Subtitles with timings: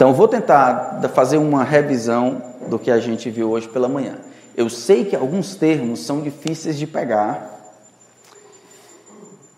[0.00, 4.16] Então, vou tentar fazer uma revisão do que a gente viu hoje pela manhã.
[4.56, 7.60] Eu sei que alguns termos são difíceis de pegar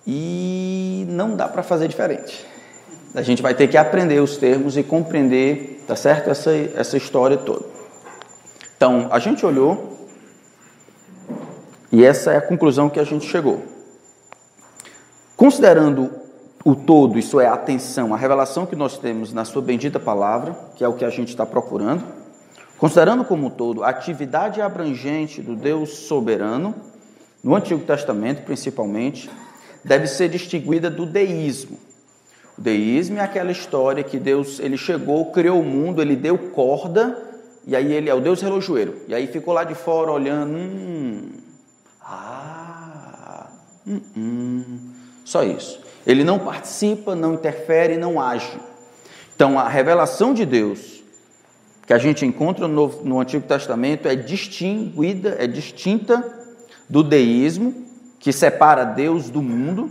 [0.04, 2.44] e não dá para fazer diferente.
[3.14, 6.28] A gente vai ter que aprender os termos e compreender, tá certo?
[6.28, 7.64] Essa, essa história toda.
[8.76, 10.08] Então, a gente olhou
[11.92, 13.62] e essa é a conclusão que a gente chegou.
[15.36, 16.10] Considerando
[16.64, 20.56] o todo, isso é a atenção, a revelação que nós temos na Sua bendita palavra,
[20.76, 22.04] que é o que a gente está procurando,
[22.78, 26.74] considerando como um todo a atividade abrangente do Deus soberano,
[27.42, 29.28] no Antigo Testamento principalmente,
[29.84, 31.76] deve ser distinguida do deísmo.
[32.56, 37.18] O deísmo é aquela história que Deus ele chegou, criou o mundo, ele deu corda,
[37.66, 38.98] e aí ele é o Deus relojoeiro.
[39.08, 41.30] E aí ficou lá de fora olhando, hum,
[42.00, 43.46] ah,
[43.84, 44.90] hum, hum,
[45.24, 45.81] só isso.
[46.06, 48.58] Ele não participa, não interfere, não age.
[49.34, 51.02] Então, a revelação de Deus
[51.86, 56.24] que a gente encontra no, no Antigo Testamento é distinguida, é distinta
[56.88, 57.74] do deísmo,
[58.20, 59.90] que separa Deus do mundo.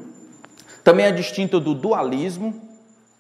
[0.84, 2.70] Também é distinta do dualismo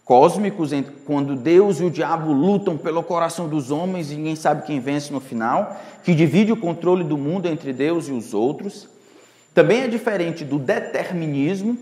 [0.05, 0.63] cósmico,
[1.05, 5.13] quando Deus e o diabo lutam pelo coração dos homens e ninguém sabe quem vence
[5.13, 8.89] no final, que divide o controle do mundo entre Deus e os outros.
[9.53, 11.77] Também é diferente do determinismo,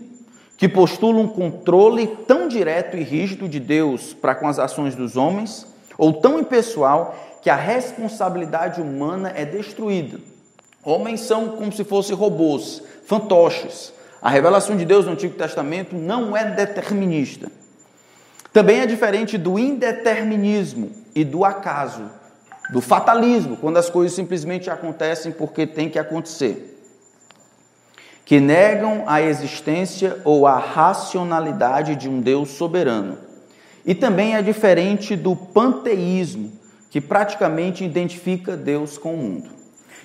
[0.60, 5.16] que postula um controle tão direto e rígido de Deus para com as ações dos
[5.16, 10.20] homens, ou tão impessoal que a responsabilidade humana é destruída.
[10.84, 13.90] Homens são como se fossem robôs, fantoches.
[14.20, 17.50] A revelação de Deus no Antigo Testamento não é determinista.
[18.52, 22.02] Também é diferente do indeterminismo e do acaso,
[22.70, 26.79] do fatalismo, quando as coisas simplesmente acontecem porque tem que acontecer
[28.30, 33.18] que negam a existência ou a racionalidade de um Deus soberano.
[33.84, 36.52] E também é diferente do panteísmo,
[36.90, 39.48] que praticamente identifica Deus com o mundo.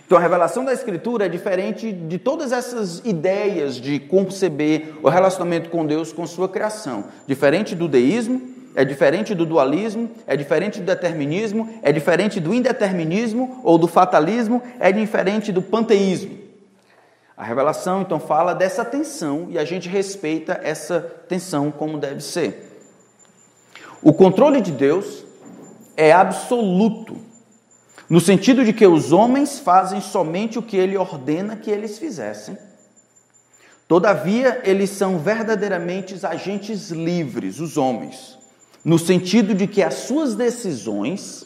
[0.07, 5.69] Então a revelação da Escritura é diferente de todas essas ideias de conceber o relacionamento
[5.69, 7.03] com Deus com sua criação.
[7.27, 8.41] Diferente do deísmo,
[8.73, 14.63] é diferente do dualismo, é diferente do determinismo, é diferente do indeterminismo ou do fatalismo,
[14.79, 16.44] é diferente do panteísmo.
[17.37, 22.79] A revelação então fala dessa tensão e a gente respeita essa tensão como deve ser.
[24.01, 25.25] O controle de Deus
[25.97, 27.17] é absoluto,
[28.09, 32.57] no sentido de que os homens fazem somente o que ele ordena que eles fizessem.
[33.87, 38.37] Todavia, eles são verdadeiramente agentes livres, os homens,
[38.83, 41.45] no sentido de que as suas decisões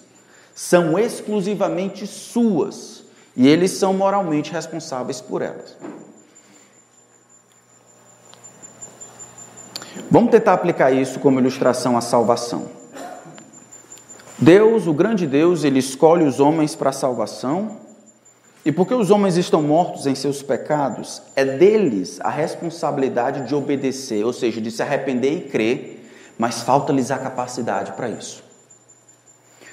[0.53, 2.98] são exclusivamente suas
[3.39, 5.77] e eles são moralmente responsáveis por elas.
[10.11, 12.67] Vamos tentar aplicar isso como ilustração à salvação.
[14.37, 17.77] Deus, o grande Deus, ele escolhe os homens para a salvação,
[18.65, 24.25] e porque os homens estão mortos em seus pecados, é deles a responsabilidade de obedecer,
[24.25, 28.48] ou seja, de se arrepender e crer, mas falta-lhes a capacidade para isso.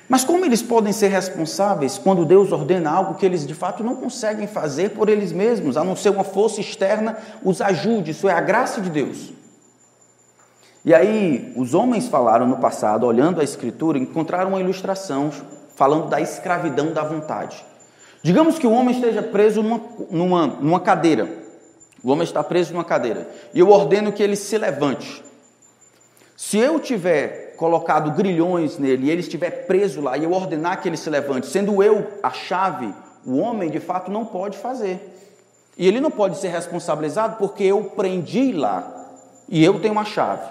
[0.08, 3.96] Mas como eles podem ser responsáveis quando Deus ordena algo que eles de fato não
[3.96, 8.12] conseguem fazer por eles mesmos, a não ser uma força externa os ajude?
[8.12, 9.32] Isso é a graça de Deus.
[10.84, 15.32] E aí, os homens falaram no passado, olhando a Escritura, encontraram uma ilustração
[15.74, 17.64] falando da escravidão da vontade.
[18.22, 19.80] Digamos que o homem esteja preso numa,
[20.10, 21.28] numa, numa cadeira.
[22.02, 23.28] O homem está preso numa cadeira.
[23.52, 25.24] E eu ordeno que ele se levante.
[26.36, 30.88] Se eu tiver colocado grilhões nele e ele estiver preso lá e eu ordenar que
[30.88, 32.94] ele se levante, sendo eu a chave,
[33.24, 35.14] o homem de fato não pode fazer.
[35.76, 39.06] E ele não pode ser responsabilizado porque eu prendi lá
[39.48, 40.50] e eu tenho uma chave.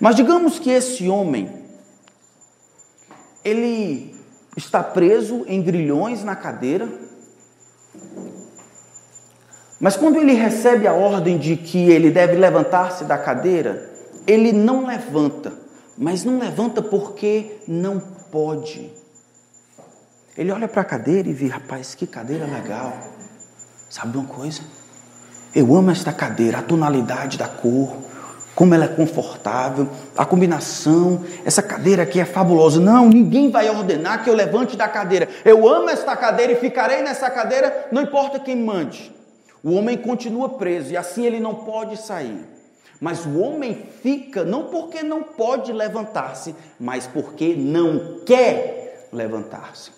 [0.00, 1.64] Mas digamos que esse homem
[3.44, 4.14] ele
[4.56, 6.88] está preso em grilhões na cadeira.
[9.80, 13.93] Mas quando ele recebe a ordem de que ele deve levantar-se da cadeira,
[14.26, 15.52] ele não levanta,
[15.96, 18.00] mas não levanta porque não
[18.30, 18.90] pode.
[20.36, 22.92] Ele olha para a cadeira e vê, rapaz, que cadeira legal.
[23.88, 24.62] Sabe uma coisa?
[25.54, 27.96] Eu amo esta cadeira, a tonalidade da cor,
[28.54, 32.80] como ela é confortável, a combinação, essa cadeira aqui é fabulosa.
[32.80, 35.28] Não, ninguém vai ordenar que eu levante da cadeira.
[35.44, 39.14] Eu amo esta cadeira e ficarei nessa cadeira, não importa quem mande.
[39.62, 42.44] O homem continua preso e assim ele não pode sair.
[43.00, 49.92] Mas o homem fica não porque não pode levantar-se, mas porque não quer levantar-se.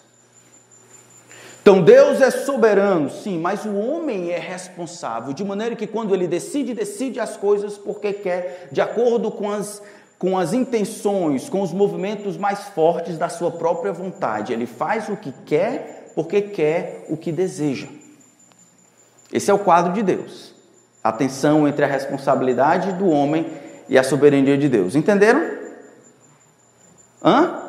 [1.62, 6.28] Então Deus é soberano, sim, mas o homem é responsável, de maneira que quando ele
[6.28, 9.82] decide, decide as coisas porque quer, de acordo com as
[10.18, 14.52] com as intenções, com os movimentos mais fortes da sua própria vontade.
[14.52, 17.86] Ele faz o que quer porque quer o que deseja.
[19.32, 20.55] Esse é o quadro de Deus.
[21.06, 23.46] A tensão entre a responsabilidade do homem
[23.88, 24.96] e a soberania de Deus.
[24.96, 25.40] Entenderam?
[27.24, 27.62] Hã?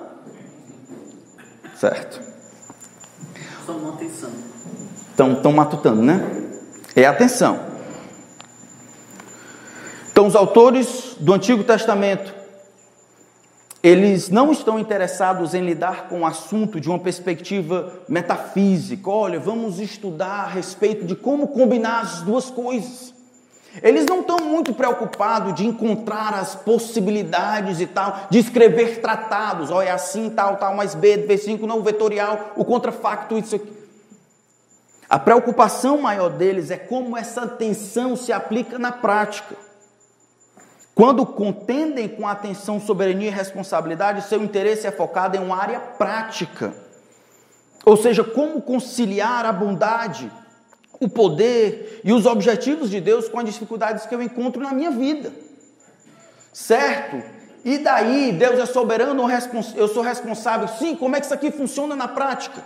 [1.75, 2.19] Certo.
[3.63, 4.31] Só uma atenção.
[5.12, 6.19] Estão matutando, né?
[6.95, 7.60] É atenção.
[10.12, 12.34] Então, os autores do Antigo Testamento,
[13.84, 19.07] eles não estão interessados em lidar com o assunto de uma perspectiva metafísica.
[19.12, 23.16] Olha, vamos estudar a respeito de como combinar as duas coisas.
[23.81, 29.90] Eles não estão muito preocupados de encontrar as possibilidades e tal, de escrever tratados, olha,
[29.90, 33.78] é assim, tal, tal, mais B, V5, não, o vetorial, o contrafacto, isso aqui.
[35.10, 39.56] A preocupação maior deles é como essa tensão se aplica na prática.
[40.94, 46.74] Quando contendem com atenção, soberania e responsabilidade, seu interesse é focado em uma área prática.
[47.86, 50.30] Ou seja, como conciliar a bondade
[51.00, 54.92] o poder e os objetivos de Deus com as dificuldades que eu encontro na minha
[54.92, 55.32] vida.
[56.52, 57.22] Certo?
[57.64, 59.28] E daí, Deus é soberano,
[59.76, 60.68] eu sou responsável.
[60.68, 62.64] Sim, como é que isso aqui funciona na prática?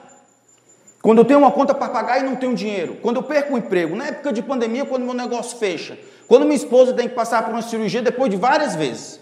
[1.02, 2.98] Quando eu tenho uma conta para pagar e não tenho dinheiro.
[3.02, 3.96] Quando eu perco o emprego.
[3.96, 5.98] Na época de pandemia, quando meu negócio fecha.
[6.28, 9.20] Quando minha esposa tem que passar por uma cirurgia depois de várias vezes.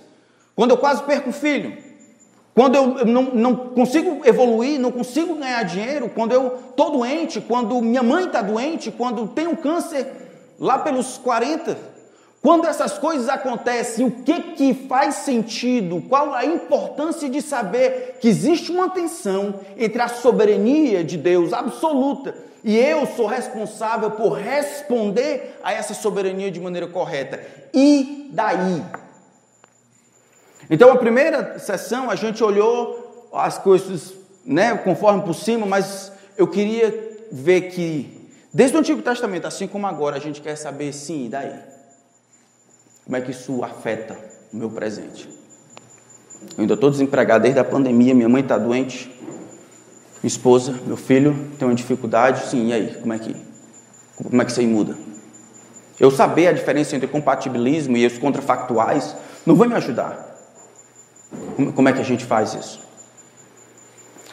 [0.56, 1.78] Quando eu quase perco o filho.
[2.60, 7.82] Quando eu não, não consigo evoluir, não consigo ganhar dinheiro, quando eu estou doente, quando
[7.82, 10.06] minha mãe está doente, quando tenho câncer
[10.60, 11.78] lá pelos 40,
[12.42, 16.04] quando essas coisas acontecem, o que, que faz sentido?
[16.10, 22.36] Qual a importância de saber que existe uma tensão entre a soberania de Deus absoluta
[22.62, 27.40] e eu sou responsável por responder a essa soberania de maneira correta?
[27.74, 28.84] E daí?
[30.70, 34.14] Então, a primeira sessão a gente olhou as coisas,
[34.46, 39.88] né, conforme por cima, mas eu queria ver que, desde o Antigo Testamento, assim como
[39.88, 41.54] agora, a gente quer saber, sim, e daí?
[43.04, 44.16] Como é que isso afeta
[44.54, 45.28] o meu presente?
[46.56, 49.08] Eu ainda estou desempregado desde a pandemia, minha mãe está doente,
[50.22, 52.96] minha esposa, meu filho tem uma dificuldade, sim, e aí?
[52.96, 53.36] Como é que,
[54.16, 54.96] como é que isso aí muda?
[56.00, 59.16] Eu saber a diferença entre compatibilismo e os contrafactuais
[59.46, 60.29] não vai me ajudar.
[61.76, 62.80] Como é que a gente faz isso?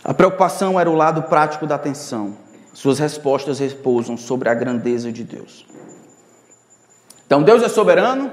[0.05, 2.37] A preocupação era o lado prático da atenção.
[2.73, 5.67] Suas respostas repousam sobre a grandeza de Deus.
[7.27, 8.31] Então, Deus é soberano?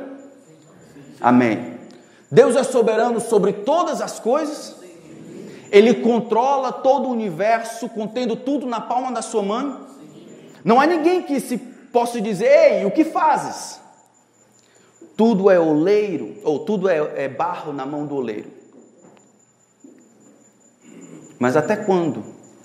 [1.20, 1.80] Amém.
[2.30, 4.76] Deus é soberano sobre todas as coisas?
[5.72, 9.88] Ele controla todo o universo, contendo tudo na palma da sua mão?
[10.64, 13.80] Não há ninguém que se possa dizer, ei, o que fazes?
[15.16, 18.50] Tudo é oleiro, ou tudo é, é barro na mão do oleiro.
[21.40, 22.24] Mas até quando?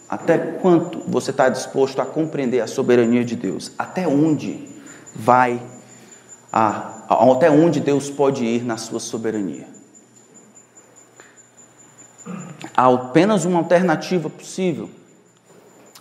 [0.09, 3.73] Até quanto você está disposto a compreender a soberania de Deus?
[3.79, 4.67] Até onde
[5.15, 5.61] vai
[6.50, 9.67] a, até onde Deus pode ir na sua soberania?
[12.75, 14.89] Há apenas uma alternativa possível.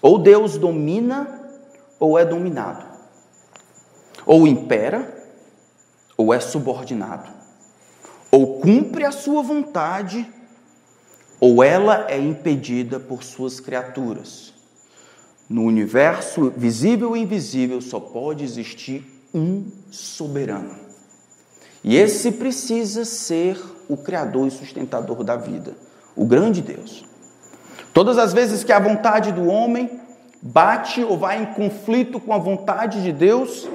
[0.01, 1.41] Ou Deus domina
[1.99, 2.85] ou é dominado.
[4.25, 5.16] Ou impera
[6.17, 7.29] ou é subordinado,
[8.31, 10.27] ou cumpre a sua vontade,
[11.39, 14.53] ou ela é impedida por suas criaturas.
[15.47, 20.75] No universo visível e invisível só pode existir um soberano.
[21.83, 23.57] E esse precisa ser
[23.87, 25.73] o Criador e sustentador da vida,
[26.15, 27.05] o grande Deus.
[27.93, 30.01] Todas as vezes que a vontade do homem
[30.41, 33.67] bate ou vai em conflito com a vontade de Deus,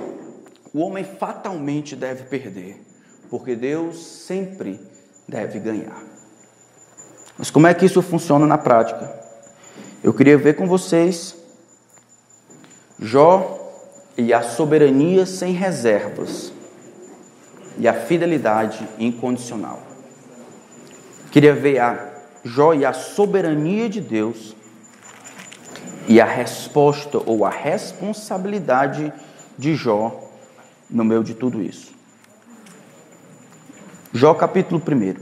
[0.74, 2.80] o homem fatalmente deve perder,
[3.28, 4.80] porque Deus sempre
[5.28, 6.02] deve ganhar.
[7.36, 9.12] Mas como é que isso funciona na prática?
[10.02, 11.36] Eu queria ver com vocês
[12.98, 13.58] Jó
[14.16, 16.52] e a soberania sem reservas
[17.78, 19.80] e a fidelidade incondicional.
[21.30, 22.12] Queria ver a
[22.44, 24.54] Jó e a soberania de Deus
[26.08, 29.12] e a resposta ou a responsabilidade
[29.58, 30.31] de Jó
[30.92, 31.92] no meio de tudo isso.
[34.12, 35.14] Jó capítulo 1.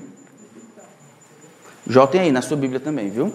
[1.86, 3.32] Jó tem aí na sua Bíblia também, viu?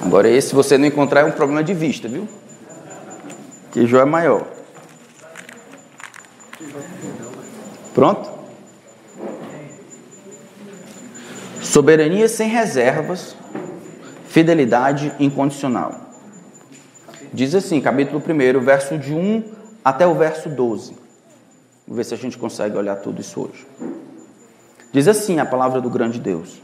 [0.00, 2.28] Agora, esse, se você não encontrar, é um problema de vista, viu?
[3.72, 4.46] Que Jó é maior.
[7.94, 8.30] Pronto?
[11.62, 13.34] Soberania sem reservas,
[14.28, 16.05] fidelidade incondicional.
[17.36, 19.44] Diz assim, capítulo 1, verso de 1
[19.84, 20.96] até o verso 12.
[21.86, 23.66] Vamos ver se a gente consegue olhar tudo isso hoje.
[24.90, 26.62] Diz assim a palavra do grande Deus.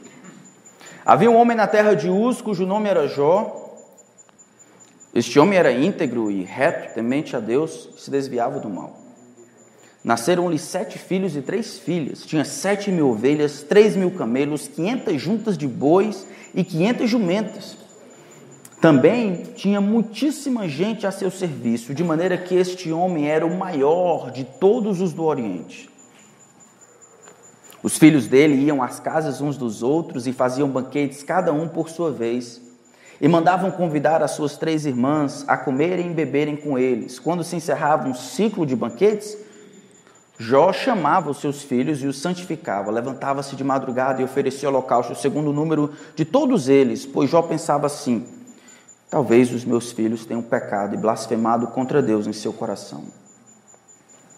[1.04, 3.76] Havia um homem na terra de Uz, cujo nome era Jó.
[5.14, 8.98] Este homem era íntegro e reto, temente a Deus, e se desviava do mal.
[10.02, 12.24] Nasceram-lhe sete filhos e três filhas.
[12.24, 17.81] Tinha sete mil ovelhas, três mil camelos, quinhentas juntas de bois e quinhentas jumentas.
[18.82, 24.32] Também tinha muitíssima gente a seu serviço, de maneira que este homem era o maior
[24.32, 25.88] de todos os do Oriente.
[27.80, 31.88] Os filhos dele iam às casas uns dos outros e faziam banquetes, cada um por
[31.90, 32.60] sua vez,
[33.20, 37.20] e mandavam convidar as suas três irmãs a comerem e beberem com eles.
[37.20, 39.38] Quando se encerrava um ciclo de banquetes,
[40.36, 45.50] Jó chamava os seus filhos e os santificava, levantava-se de madrugada e oferecia holocausto segundo
[45.50, 48.41] o número de todos eles, pois Jó pensava assim:
[49.12, 53.04] talvez os meus filhos tenham pecado e blasfemado contra Deus em seu coração.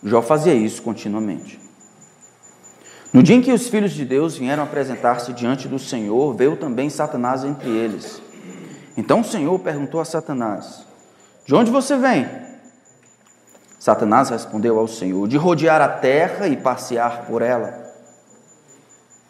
[0.02, 1.60] Jó fazia isso continuamente.
[3.12, 6.90] No dia em que os filhos de Deus vieram apresentar-se diante do Senhor, veio também
[6.90, 8.20] Satanás entre eles.
[8.96, 10.84] Então o Senhor perguntou a Satanás:
[11.46, 12.28] De onde você vem?
[13.78, 17.92] Satanás respondeu ao Senhor: De rodear a terra e passear por ela.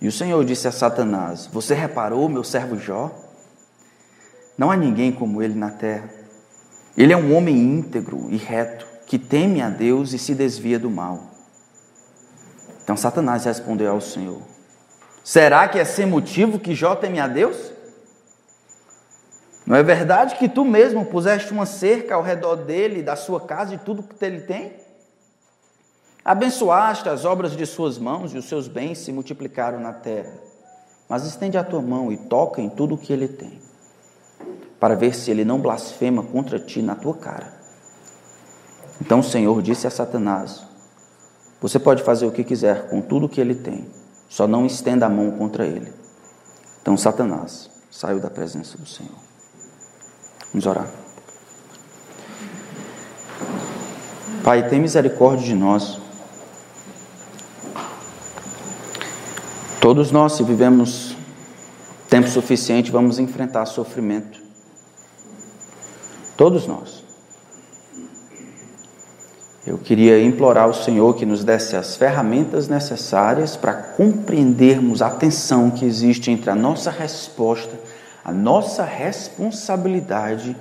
[0.01, 3.24] E o Senhor disse a Satanás: Você reparou, meu servo Jó?
[4.57, 6.09] Não há ninguém como ele na terra.
[6.97, 10.91] Ele é um homem íntegro e reto, que teme a Deus e se desvia do
[10.91, 11.35] mal.
[12.83, 14.41] Então Satanás respondeu ao Senhor:
[15.25, 17.73] Será que é sem motivo que Jó teme a Deus?
[19.67, 23.75] Não é verdade que tu mesmo puseste uma cerca ao redor dele, da sua casa
[23.75, 24.75] e tudo que ele tem?
[26.23, 30.33] Abençoaste as obras de suas mãos e os seus bens se multiplicaram na terra.
[31.09, 33.61] Mas estende a tua mão e toca em tudo o que ele tem,
[34.85, 37.51] para ver se ele não blasfema contra ti na tua cara.
[39.01, 40.63] Então o Senhor disse a Satanás:
[41.59, 43.89] Você pode fazer o que quiser com tudo que ele tem,
[44.29, 45.91] só não estenda a mão contra ele.
[46.83, 49.17] Então Satanás saiu da presença do Senhor.
[50.53, 50.91] Vamos orar.
[54.43, 55.99] Pai, tem misericórdia de nós.
[59.81, 61.17] Todos nós, se vivemos
[62.11, 64.44] tempo suficiente, vamos enfrentar sofrimento.
[66.37, 67.03] Todos nós.
[69.67, 75.71] Eu queria implorar ao Senhor que nos desse as ferramentas necessárias para compreendermos a tensão
[75.71, 77.73] que existe entre a nossa resposta
[78.25, 80.57] a nossa responsabilidade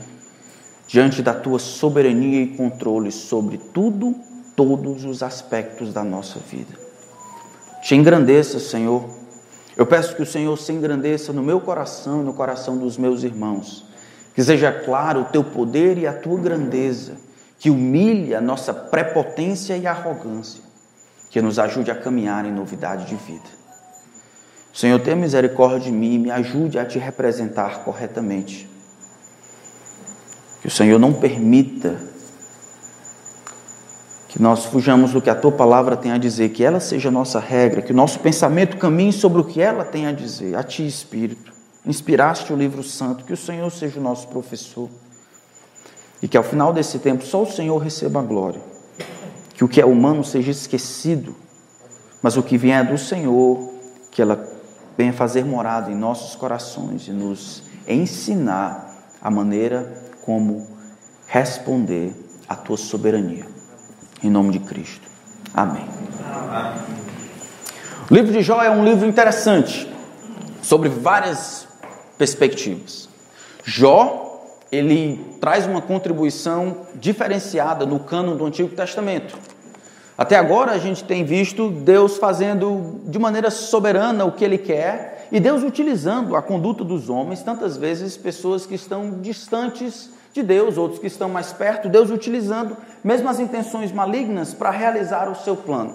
[0.86, 4.13] diante da tua soberania e controle sobre tudo,
[4.53, 6.77] todos os aspectos da nossa vida.
[7.82, 9.06] Te engrandeça, Senhor.
[9.77, 13.24] Eu peço que o Senhor se engrandeça no meu coração e no coração dos meus
[13.24, 13.86] irmãos.
[14.34, 17.13] Que seja claro o teu poder e a tua grandeza,
[17.60, 20.62] que humilhe a nossa prepotência e arrogância,
[21.30, 23.63] que nos ajude a caminhar em novidade de vida.
[24.74, 28.68] Senhor, tenha misericórdia de mim e me ajude a te representar corretamente.
[30.62, 31.96] Que o Senhor não permita
[34.34, 37.12] que nós fujamos do que a tua palavra tem a dizer, que ela seja a
[37.12, 40.56] nossa regra, que o nosso pensamento caminhe sobre o que ela tem a dizer.
[40.56, 41.52] A ti, Espírito,
[41.86, 44.90] inspiraste o livro santo, que o Senhor seja o nosso professor.
[46.22, 48.62] E que ao final desse tempo só o Senhor receba a glória.
[49.54, 51.36] Que o que é humano seja esquecido,
[52.22, 53.74] mas o que vier do Senhor,
[54.10, 54.48] que ela
[54.98, 60.68] venha fazer morada em nossos corações e nos ensinar a maneira como
[61.28, 62.13] responder
[62.48, 63.46] à tua soberania.
[64.24, 65.08] Em nome de Cristo.
[65.54, 65.86] Amém.
[68.10, 69.92] O livro de Jó é um livro interessante
[70.62, 71.68] sobre várias
[72.24, 73.10] perspectivas.
[73.65, 79.38] Jó, ele traz uma contribuição diferenciada no cânon do Antigo Testamento.
[80.18, 85.27] Até agora a gente tem visto Deus fazendo de maneira soberana o que Ele quer
[85.34, 90.77] e Deus utilizando a conduta dos homens, tantas vezes pessoas que estão distantes de Deus,
[90.77, 95.58] outros que estão mais perto, Deus utilizando mesmo as intenções malignas para realizar o seu
[95.58, 95.94] plano.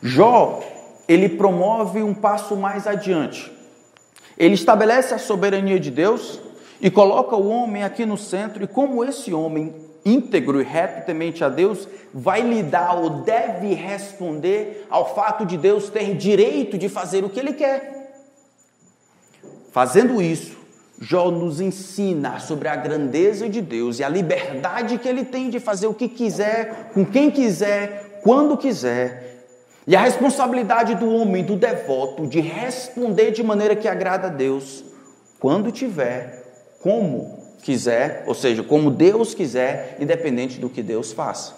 [0.00, 0.60] Jó,
[1.08, 3.57] ele promove um passo mais adiante.
[4.38, 6.40] Ele estabelece a soberania de Deus
[6.80, 11.42] e coloca o homem aqui no centro, e como esse homem íntegro e reto temente
[11.42, 17.24] a Deus, vai lidar ou deve responder ao fato de Deus ter direito de fazer
[17.24, 18.12] o que ele quer.
[19.72, 20.56] Fazendo isso,
[21.00, 25.60] Jó nos ensina sobre a grandeza de Deus e a liberdade que ele tem de
[25.60, 29.27] fazer o que quiser, com quem quiser, quando quiser.
[29.88, 34.84] E a responsabilidade do homem, do devoto, de responder de maneira que agrada a Deus,
[35.40, 36.44] quando tiver,
[36.82, 41.54] como quiser, ou seja, como Deus quiser, independente do que Deus faça.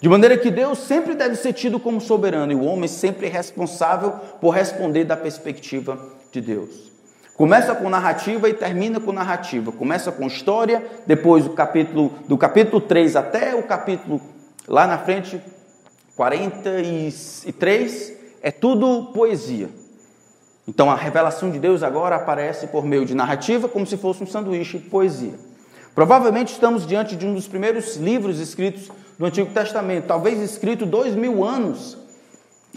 [0.00, 3.30] De maneira que Deus sempre deve ser tido como soberano e o homem sempre é
[3.30, 5.96] responsável por responder da perspectiva
[6.32, 6.90] de Deus.
[7.36, 9.70] Começa com narrativa e termina com narrativa.
[9.70, 14.20] Começa com história, depois o capítulo do capítulo 3 até o capítulo
[14.66, 15.40] lá na frente
[16.20, 18.12] 43
[18.42, 19.70] é tudo poesia.
[20.68, 24.26] Então a revelação de Deus agora aparece por meio de narrativa, como se fosse um
[24.26, 25.32] sanduíche de poesia.
[25.94, 31.14] Provavelmente estamos diante de um dos primeiros livros escritos do Antigo Testamento, talvez escrito dois
[31.14, 31.96] mil anos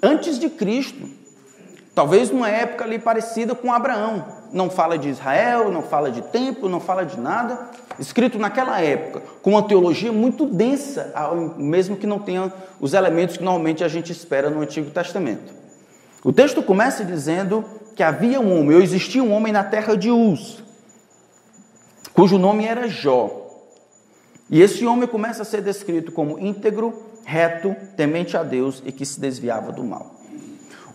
[0.01, 1.05] antes de Cristo.
[1.93, 4.25] Talvez numa época ali parecida com Abraão.
[4.53, 7.60] Não fala de Israel, não fala de templo, não fala de nada.
[8.00, 11.12] Escrito naquela época, com uma teologia muito densa,
[11.57, 15.53] mesmo que não tenha os elementos que normalmente a gente espera no Antigo Testamento.
[16.24, 20.10] O texto começa dizendo que havia um homem, ou existia um homem na terra de
[20.10, 20.63] Uz,
[22.13, 23.41] cujo nome era Jó.
[24.50, 26.93] E esse homem começa a ser descrito como íntegro,
[27.25, 30.23] reto, temente a Deus e que se desviava do mal.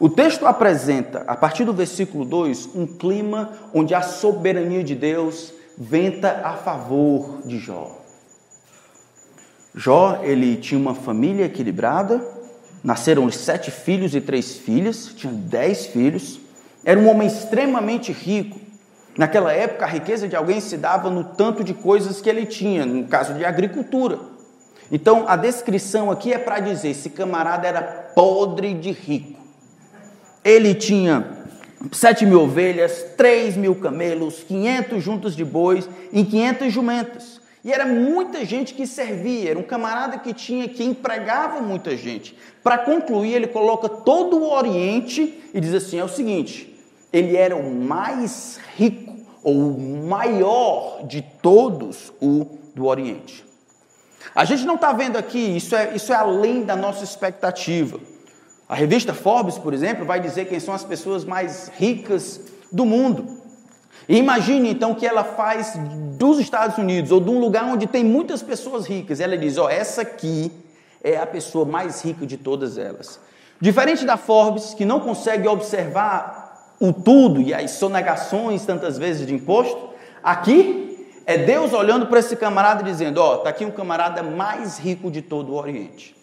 [0.00, 5.52] O texto apresenta, a partir do versículo 2, um clima onde a soberania de Deus
[5.76, 7.98] venta a favor de Jó.
[9.74, 12.24] Jó, ele tinha uma família equilibrada,
[12.82, 16.40] nasceram sete filhos e três filhas, tinha dez filhos,
[16.84, 18.58] era um homem extremamente rico,
[19.18, 22.86] Naquela época, a riqueza de alguém se dava no tanto de coisas que ele tinha,
[22.86, 24.20] no caso de agricultura.
[24.92, 29.37] Então, a descrição aqui é para dizer: esse camarada era podre de rico.
[30.44, 31.38] Ele tinha
[31.92, 37.40] sete mil ovelhas, três mil camelos, quinhentos juntas de bois e quinhentas jumentas.
[37.64, 42.36] E era muita gente que servia, era um camarada que tinha, que empregava muita gente.
[42.62, 46.74] Para concluir, ele coloca todo o Oriente e diz assim: é o seguinte,
[47.12, 53.44] ele era o mais rico ou o maior de todos, o do Oriente.
[54.34, 57.98] A gente não está vendo aqui, isso é, isso é além da nossa expectativa.
[58.68, 63.38] A revista Forbes, por exemplo, vai dizer quem são as pessoas mais ricas do mundo.
[64.06, 65.72] E imagine então que ela faz
[66.18, 69.20] dos Estados Unidos ou de um lugar onde tem muitas pessoas ricas.
[69.20, 70.52] Ela diz: Ó, oh, essa aqui
[71.02, 73.18] é a pessoa mais rica de todas elas.
[73.58, 79.34] Diferente da Forbes, que não consegue observar o tudo e as sonegações tantas vezes de
[79.34, 79.90] imposto,
[80.22, 84.22] aqui é Deus olhando para esse camarada e dizendo: Ó, oh, está aqui um camarada
[84.22, 86.17] mais rico de todo o Oriente.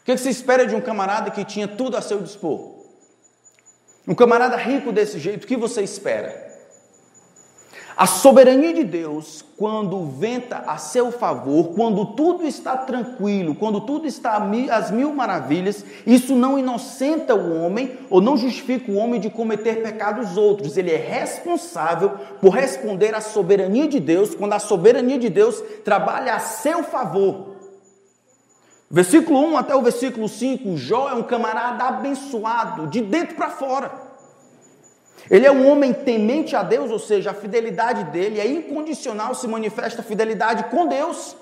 [0.00, 2.80] O que você espera de um camarada que tinha tudo a seu dispor?
[4.08, 6.50] Um camarada rico desse jeito, o que você espera?
[7.96, 14.06] A soberania de Deus, quando venta a seu favor, quando tudo está tranquilo, quando tudo
[14.06, 19.28] está às mil maravilhas, isso não inocenta o homem ou não justifica o homem de
[19.28, 20.78] cometer pecados outros.
[20.78, 26.34] Ele é responsável por responder à soberania de Deus, quando a soberania de Deus trabalha
[26.34, 27.49] a seu favor.
[28.90, 33.92] Versículo 1 até o versículo 5, Jó é um camarada abençoado, de dentro para fora.
[35.30, 39.46] Ele é um homem temente a Deus, ou seja, a fidelidade dele é incondicional, se
[39.46, 41.36] manifesta a fidelidade com Deus.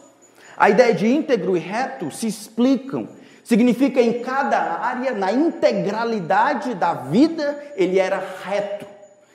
[0.58, 3.08] A ideia de íntegro e reto se explicam.
[3.42, 8.84] Significa em cada área, na integralidade da vida, ele era reto.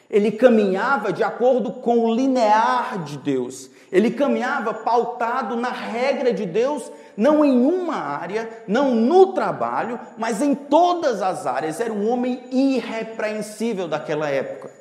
[0.08, 3.71] Ele caminhava de acordo com o linear de Deus.
[3.93, 10.41] Ele caminhava pautado na regra de Deus, não em uma área, não no trabalho, mas
[10.41, 11.79] em todas as áreas.
[11.79, 14.71] Era um homem irrepreensível daquela época.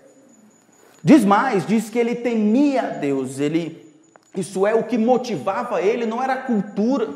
[1.05, 3.87] Diz mais, diz que ele temia a Deus, ele,
[4.35, 7.11] isso é o que motivava ele, não era a cultura,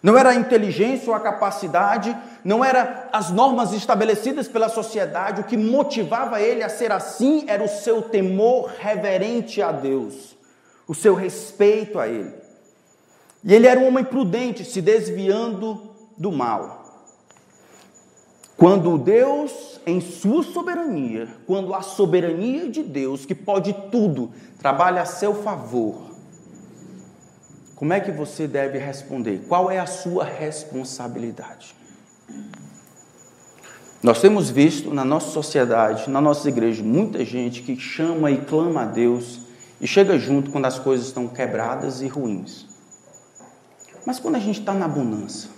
[0.00, 5.44] não era a inteligência ou a capacidade, não era as normas estabelecidas pela sociedade, o
[5.44, 10.37] que motivava ele a ser assim era o seu temor reverente a Deus
[10.88, 12.32] o seu respeito a ele.
[13.44, 15.80] E ele era um homem prudente, se desviando
[16.16, 16.78] do mal.
[18.56, 25.04] Quando Deus, em sua soberania, quando a soberania de Deus, que pode tudo, trabalha a
[25.04, 26.08] seu favor,
[27.76, 29.44] como é que você deve responder?
[29.46, 31.76] Qual é a sua responsabilidade?
[34.02, 38.82] Nós temos visto na nossa sociedade, na nossa igreja, muita gente que chama e clama
[38.82, 39.47] a Deus
[39.80, 42.66] e chega junto quando as coisas estão quebradas e ruins.
[44.04, 45.48] Mas quando a gente está na bonança,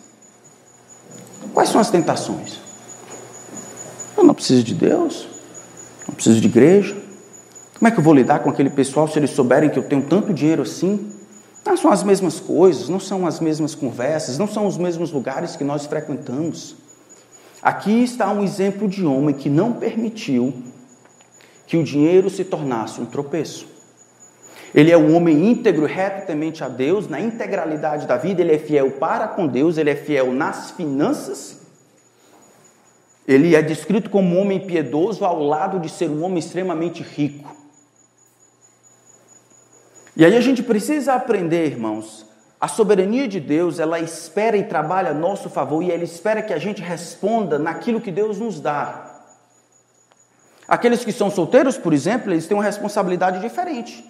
[1.54, 2.58] quais são as tentações?
[4.16, 5.28] Eu não preciso de Deus,
[6.06, 6.96] não preciso de igreja.
[7.78, 10.02] Como é que eu vou lidar com aquele pessoal se eles souberem que eu tenho
[10.02, 11.10] tanto dinheiro assim?
[11.64, 15.56] Não são as mesmas coisas, não são as mesmas conversas, não são os mesmos lugares
[15.56, 16.76] que nós frequentamos.
[17.62, 20.52] Aqui está um exemplo de homem que não permitiu
[21.66, 23.66] que o dinheiro se tornasse um tropeço.
[24.74, 28.58] Ele é um homem íntegro, reto temente a Deus, na integralidade da vida, ele é
[28.58, 31.58] fiel para com Deus, ele é fiel nas finanças.
[33.26, 37.54] Ele é descrito como um homem piedoso ao lado de ser um homem extremamente rico.
[40.16, 42.26] E aí a gente precisa aprender, irmãos,
[42.60, 46.52] a soberania de Deus, ela espera e trabalha a nosso favor e ela espera que
[46.52, 49.22] a gente responda naquilo que Deus nos dá.
[50.68, 54.04] Aqueles que são solteiros, por exemplo, eles têm uma responsabilidade diferente.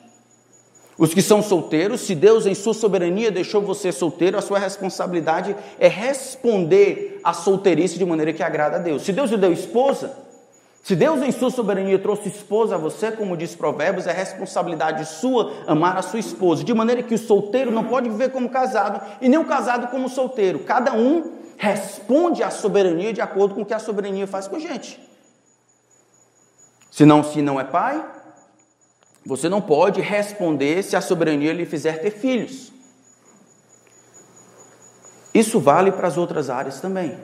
[1.00, 5.56] Os que são solteiros, se Deus em sua soberania deixou você solteiro, a sua responsabilidade
[5.78, 9.00] é responder à solteirice de maneira que agrada a Deus.
[9.00, 10.14] Se Deus lhe deu esposa,
[10.82, 15.50] se Deus em sua soberania trouxe esposa a você, como diz Provérbios, é responsabilidade sua
[15.66, 19.28] amar a sua esposa, de maneira que o solteiro não pode viver como casado e
[19.30, 20.58] nem o casado como solteiro.
[20.58, 24.60] Cada um responde à soberania de acordo com o que a soberania faz com a
[24.60, 25.00] gente.
[26.90, 28.04] Se não, se não é pai,
[29.24, 32.72] você não pode responder se a soberania lhe fizer ter filhos.
[35.32, 37.16] Isso vale para as outras áreas também.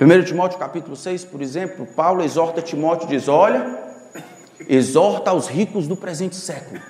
[0.00, 3.78] 1 Timóteo capítulo 6, por exemplo, Paulo exorta Timóteo diz: "Olha,
[4.68, 6.80] exorta aos ricos do presente século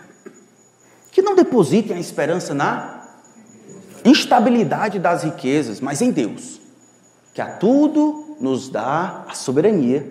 [1.11, 3.09] que não depositem a esperança na
[4.05, 6.61] instabilidade das riquezas, mas em Deus,
[7.35, 10.07] que a tudo nos dá a soberania.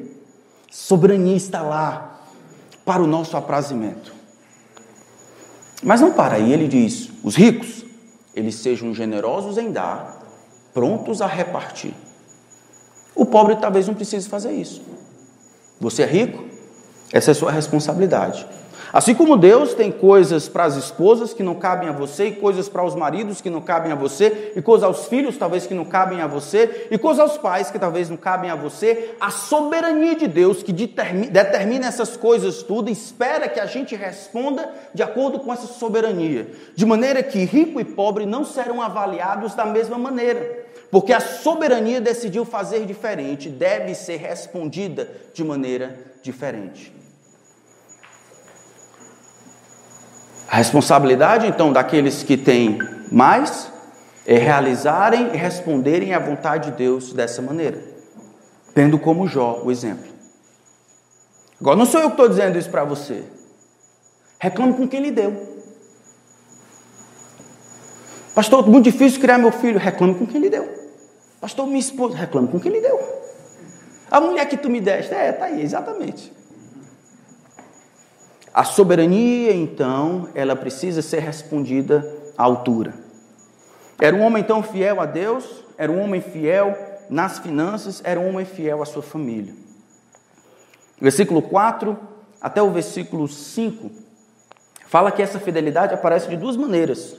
[0.70, 2.09] Soberania está lá
[2.90, 4.12] para o nosso aprazimento.
[5.84, 7.86] Mas não para aí, ele diz: os ricos,
[8.34, 10.24] eles sejam generosos em dar,
[10.74, 11.94] prontos a repartir.
[13.14, 14.82] O pobre talvez não precise fazer isso.
[15.80, 16.44] Você é rico?
[17.14, 18.48] Essa é a sua responsabilidade.
[18.92, 22.68] Assim como Deus tem coisas para as esposas que não cabem a você, e coisas
[22.68, 25.86] para os maridos que não cabem a você, e coisas aos filhos talvez que não
[25.86, 30.16] cabem a você, e coisas aos pais que talvez não cabem a você, a soberania
[30.16, 35.54] de Deus que determina essas coisas tudo, espera que a gente responda de acordo com
[35.54, 40.68] essa soberania, de maneira que rico e pobre não serão avaliados da mesma maneira.
[40.90, 46.99] Porque a soberania decidiu fazer diferente, deve ser respondida de maneira diferente.
[50.50, 52.80] A responsabilidade, então, daqueles que têm
[53.12, 53.72] mais
[54.26, 57.80] é realizarem e responderem à vontade de Deus dessa maneira,
[58.74, 60.10] tendo como Jó o exemplo.
[61.62, 63.24] Agora, não sou eu que estou dizendo isso para você.
[64.40, 65.50] Reclame com quem lhe deu.
[68.34, 69.78] Pastor, muito difícil criar meu filho.
[69.78, 70.68] Reclame com quem lhe deu.
[71.42, 73.00] Pastor, minha esposa, reclame com quem lhe deu.
[74.10, 76.39] A mulher que tu me deste, é, tá aí, exatamente.
[78.54, 82.06] A soberania, então, ela precisa ser respondida
[82.38, 82.94] à altura.
[84.00, 86.76] Era um homem tão fiel a Deus, era um homem fiel
[87.10, 89.54] nas finanças, era um homem fiel à sua família.
[91.00, 91.98] Versículo 4
[92.42, 93.92] até o versículo 5
[94.88, 97.16] fala que essa fidelidade aparece de duas maneiras.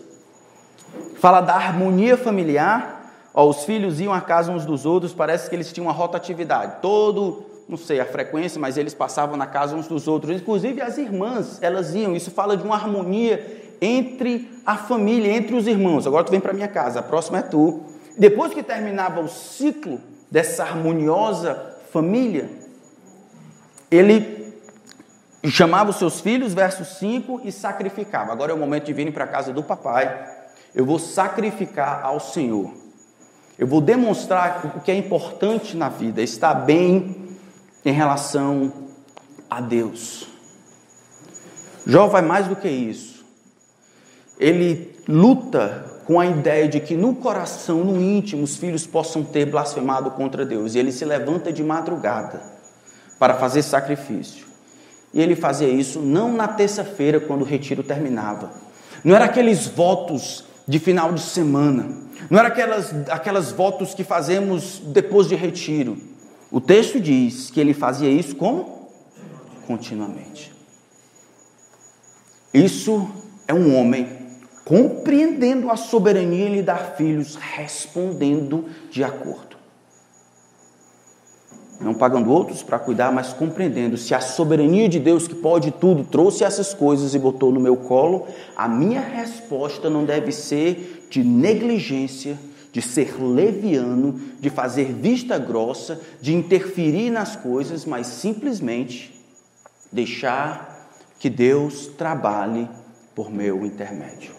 [1.19, 3.01] Fala da harmonia familiar
[3.33, 6.81] Ó, os filhos iam à casa uns dos outros, parece que eles tinham uma rotatividade.
[6.83, 10.35] Todo, não sei a frequência, mas eles passavam na casa uns dos outros.
[10.35, 12.17] Inclusive as irmãs, elas iam.
[12.17, 16.07] Isso fala de uma harmonia entre a família, entre os irmãos.
[16.07, 17.83] Agora tu vem para minha casa, a próxima é tu.
[18.19, 22.51] Depois que terminava o ciclo dessa harmoniosa família,
[23.91, 24.53] ele
[25.49, 28.33] chamava os seus filhos, verso 5, e sacrificava.
[28.33, 30.29] Agora é o momento de virem para a casa do papai.
[30.75, 32.73] Eu vou sacrificar ao Senhor.
[33.59, 37.20] Eu vou demonstrar o que é importante na vida, estar bem
[37.85, 38.73] em relação
[39.49, 40.27] a Deus.
[41.87, 43.25] Jó vai mais do que isso.
[44.39, 49.47] Ele luta com a ideia de que no coração, no íntimo, os filhos possam ter
[49.47, 50.75] blasfemado contra Deus.
[50.75, 52.41] E ele se levanta de madrugada
[53.19, 54.47] para fazer sacrifício.
[55.13, 58.51] E ele fazia isso não na terça-feira, quando o retiro terminava.
[59.03, 64.83] Não era aqueles votos de final de semana não era aquelas, aquelas votos que fazemos
[64.85, 65.97] depois de retiro.
[66.51, 68.89] O texto diz que ele fazia isso como?
[69.67, 70.53] Continuamente.
[72.53, 73.09] Isso
[73.47, 74.09] é um homem
[74.65, 79.57] compreendendo a soberania em lhe dar filhos, respondendo de acordo.
[81.81, 86.05] Não pagando outros para cuidar, mas compreendendo se a soberania de Deus que pode tudo
[86.05, 91.25] trouxe essas coisas e botou no meu colo, a minha resposta não deve ser de
[91.25, 92.39] negligência,
[92.73, 99.15] de ser leviano, de fazer vista grossa, de interferir nas coisas, mas simplesmente
[99.91, 102.69] deixar que Deus trabalhe
[103.15, 104.33] por meu intermédio.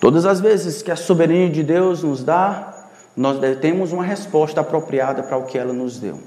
[0.00, 5.22] Todas as vezes que a soberania de Deus nos dá, nós temos uma resposta apropriada
[5.22, 6.20] para o que ela nos deu.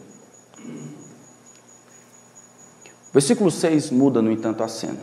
[3.13, 4.99] Versículo 6 muda, no entanto, a cena.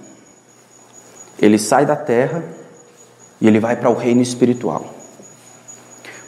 [1.41, 2.45] Ele sai da terra
[3.41, 4.95] e ele vai para o reino espiritual.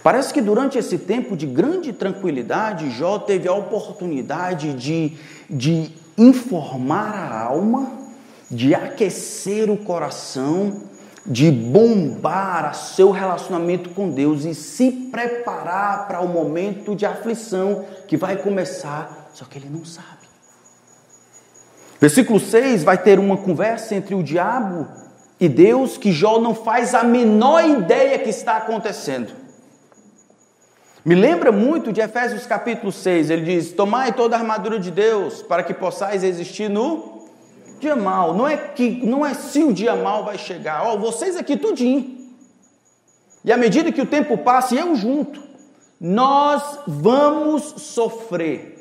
[0.03, 5.17] Parece que durante esse tempo de grande tranquilidade, Jó teve a oportunidade de,
[5.51, 7.91] de informar a alma,
[8.49, 10.83] de aquecer o coração,
[11.27, 18.17] de bombar seu relacionamento com Deus e se preparar para o momento de aflição que
[18.17, 20.27] vai começar, só que ele não sabe.
[22.01, 24.87] Versículo 6 vai ter uma conversa entre o diabo
[25.39, 29.33] e Deus que Jó não faz a menor ideia que está acontecendo.
[31.05, 35.43] Me lembra muito de Efésios capítulo 6, ele diz: Tomai toda a armadura de Deus
[35.43, 37.27] para que possais existir no
[37.79, 38.35] dia mal.
[38.35, 42.17] Não é que não é se o dia mal vai chegar, ó, vocês aqui tudinho.
[43.45, 45.41] E à medida que o tempo passa, e eu junto,
[46.01, 48.76] nós vamos sofrer.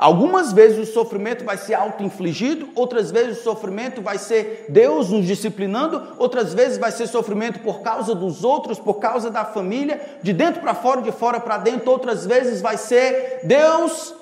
[0.00, 5.26] Algumas vezes o sofrimento vai ser auto-infligido, outras vezes o sofrimento vai ser Deus nos
[5.26, 10.32] disciplinando, outras vezes vai ser sofrimento por causa dos outros, por causa da família, de
[10.32, 14.14] dentro para fora, de fora para dentro, outras vezes vai ser Deus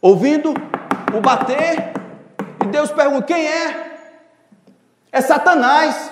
[0.00, 0.54] ouvindo
[1.14, 1.92] o bater,
[2.64, 3.98] e Deus pergunta: quem é?
[5.12, 6.10] É Satanás.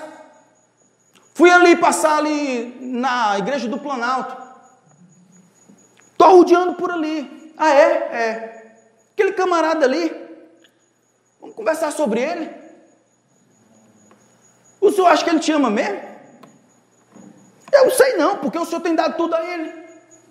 [1.33, 4.37] Fui ali passar ali na igreja do Planalto.
[6.11, 7.51] Estou rodeando por ali.
[7.57, 7.89] Ah, é?
[7.89, 8.61] É.
[9.21, 10.11] Aquele camarada ali,
[11.39, 12.49] vamos conversar sobre ele.
[14.79, 16.01] O senhor acha que ele te ama mesmo?
[17.71, 19.71] Eu sei não, porque o senhor tem dado tudo a ele: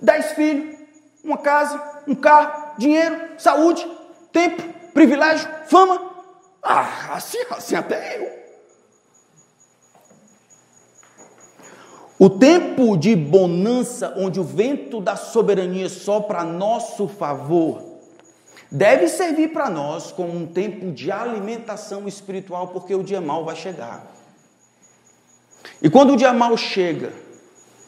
[0.03, 0.77] dez filhos,
[1.23, 3.89] uma casa, um carro, dinheiro, saúde,
[4.33, 4.61] tempo,
[4.93, 6.11] privilégio, fama.
[6.61, 8.41] Ah, assim, assim até eu.
[12.19, 17.90] O tempo de bonança, onde o vento da soberania sopra a nosso favor,
[18.71, 23.57] deve servir para nós como um tempo de alimentação espiritual, porque o dia mal vai
[23.57, 24.07] chegar.
[25.83, 27.13] E quando o dia mal chega,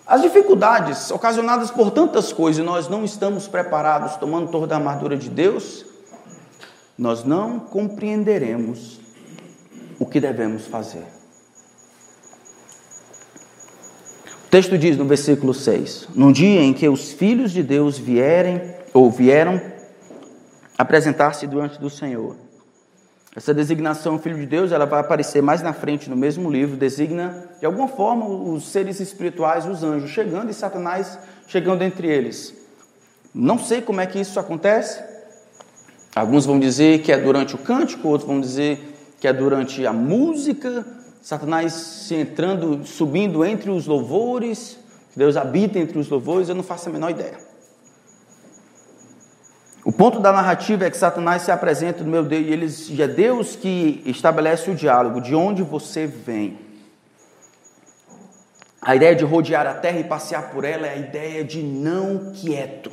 [0.06, 5.30] as dificuldades ocasionadas por tantas coisas, nós não estamos preparados, tomando toda a armadura de
[5.30, 5.86] Deus,
[6.98, 9.00] nós não compreenderemos
[9.98, 11.06] o que devemos fazer.
[14.46, 18.60] O texto diz no versículo 6: No dia em que os filhos de Deus vierem
[18.92, 19.71] ou vieram
[20.76, 22.36] apresentar-se diante do Senhor.
[23.34, 27.48] Essa designação Filho de Deus, ela vai aparecer mais na frente no mesmo livro, designa
[27.58, 32.54] de alguma forma os seres espirituais, os anjos, chegando e Satanás chegando entre eles.
[33.34, 35.02] Não sei como é que isso acontece.
[36.14, 38.78] Alguns vão dizer que é durante o cântico, outros vão dizer
[39.18, 40.84] que é durante a música,
[41.22, 44.78] Satanás se entrando, subindo entre os louvores,
[45.16, 47.51] Deus habita entre os louvores, eu não faço a menor ideia.
[49.84, 53.08] O ponto da narrativa é que Satanás se apresenta no meu Deus e ele é
[53.08, 56.58] Deus que estabelece o diálogo, de onde você vem.
[58.80, 62.32] A ideia de rodear a terra e passear por ela é a ideia de não
[62.32, 62.92] quieto,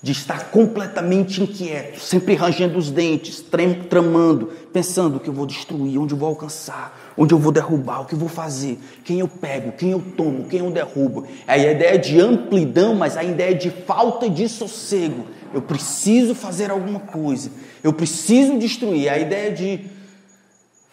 [0.00, 3.44] de estar completamente inquieto, sempre rangendo os dentes,
[3.90, 8.02] tramando, pensando o que eu vou destruir, onde eu vou alcançar, onde eu vou derrubar,
[8.02, 11.26] o que eu vou fazer, quem eu pego, quem eu tomo, quem eu derrubo.
[11.46, 16.70] É a ideia de amplidão, mas a ideia de falta de sossego eu preciso fazer
[16.70, 17.50] alguma coisa,
[17.82, 19.08] eu preciso destruir.
[19.08, 19.86] A ideia de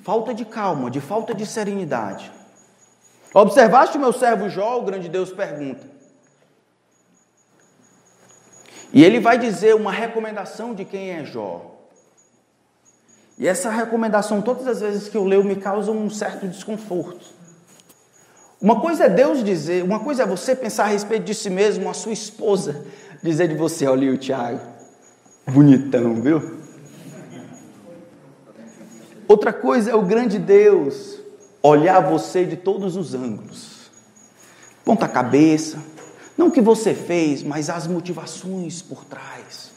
[0.02, 2.32] falta de calma, de falta de serenidade.
[3.34, 4.80] Observaste o meu servo Jó?
[4.80, 5.94] O grande Deus pergunta.
[8.93, 11.74] E ele vai dizer uma recomendação de quem é Jó.
[13.38, 17.26] E essa recomendação, todas as vezes que eu leio, me causa um certo desconforto.
[18.62, 21.89] Uma coisa é Deus dizer, uma coisa é você pensar a respeito de si mesmo,
[21.89, 22.86] a sua esposa
[23.21, 24.62] dizer de você, olha o Tiago,
[25.48, 26.60] bonitão, viu?
[29.28, 31.19] Outra coisa é o grande Deus
[31.62, 33.89] olhar você de todos os ângulos,
[34.86, 35.80] ponta cabeça,
[36.38, 39.71] não o que você fez, mas as motivações por trás,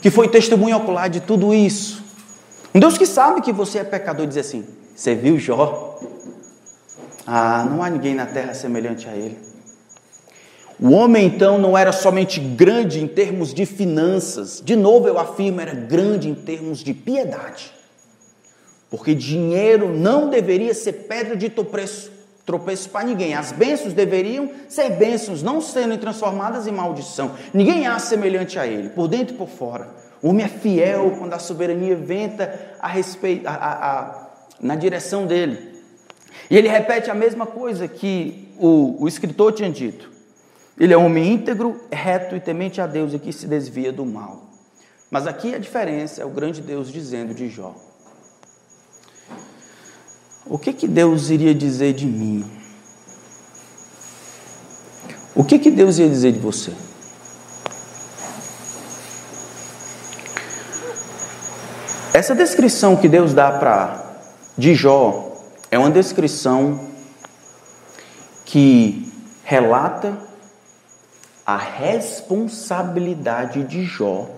[0.00, 2.02] que foi testemunho ocular de tudo isso.
[2.74, 5.98] Um Deus que sabe que você é pecador diz assim: Você viu Jó?
[7.26, 9.38] Ah, não há ninguém na terra semelhante a ele.
[10.80, 15.60] O homem então não era somente grande em termos de finanças, de novo eu afirmo,
[15.60, 17.72] era grande em termos de piedade.
[18.90, 22.10] Porque dinheiro não deveria ser pedra de tropeço,
[22.44, 23.34] tropeço para ninguém.
[23.34, 27.32] As bênçãos deveriam ser bênçãos, não sendo transformadas em maldição.
[27.52, 29.88] Ninguém há semelhante a ele, por dentro e por fora.
[30.20, 34.26] O homem é fiel quando a soberania venta a respeito, a, a, a,
[34.60, 35.72] na direção dele.
[36.50, 40.10] E ele repete a mesma coisa que o, o escritor tinha dito.
[40.78, 44.50] Ele é homem íntegro, reto e temente a Deus e que se desvia do mal.
[45.10, 47.74] Mas aqui a diferença é o grande Deus dizendo de Jó:
[50.44, 52.44] O que que Deus iria dizer de mim?
[55.34, 56.72] O que que Deus ia dizer de você?
[62.12, 64.04] Essa descrição que Deus dá para
[64.58, 65.32] de Jó
[65.70, 66.80] é uma descrição
[68.44, 69.10] que
[69.42, 70.18] relata
[71.46, 74.28] a responsabilidade de Jó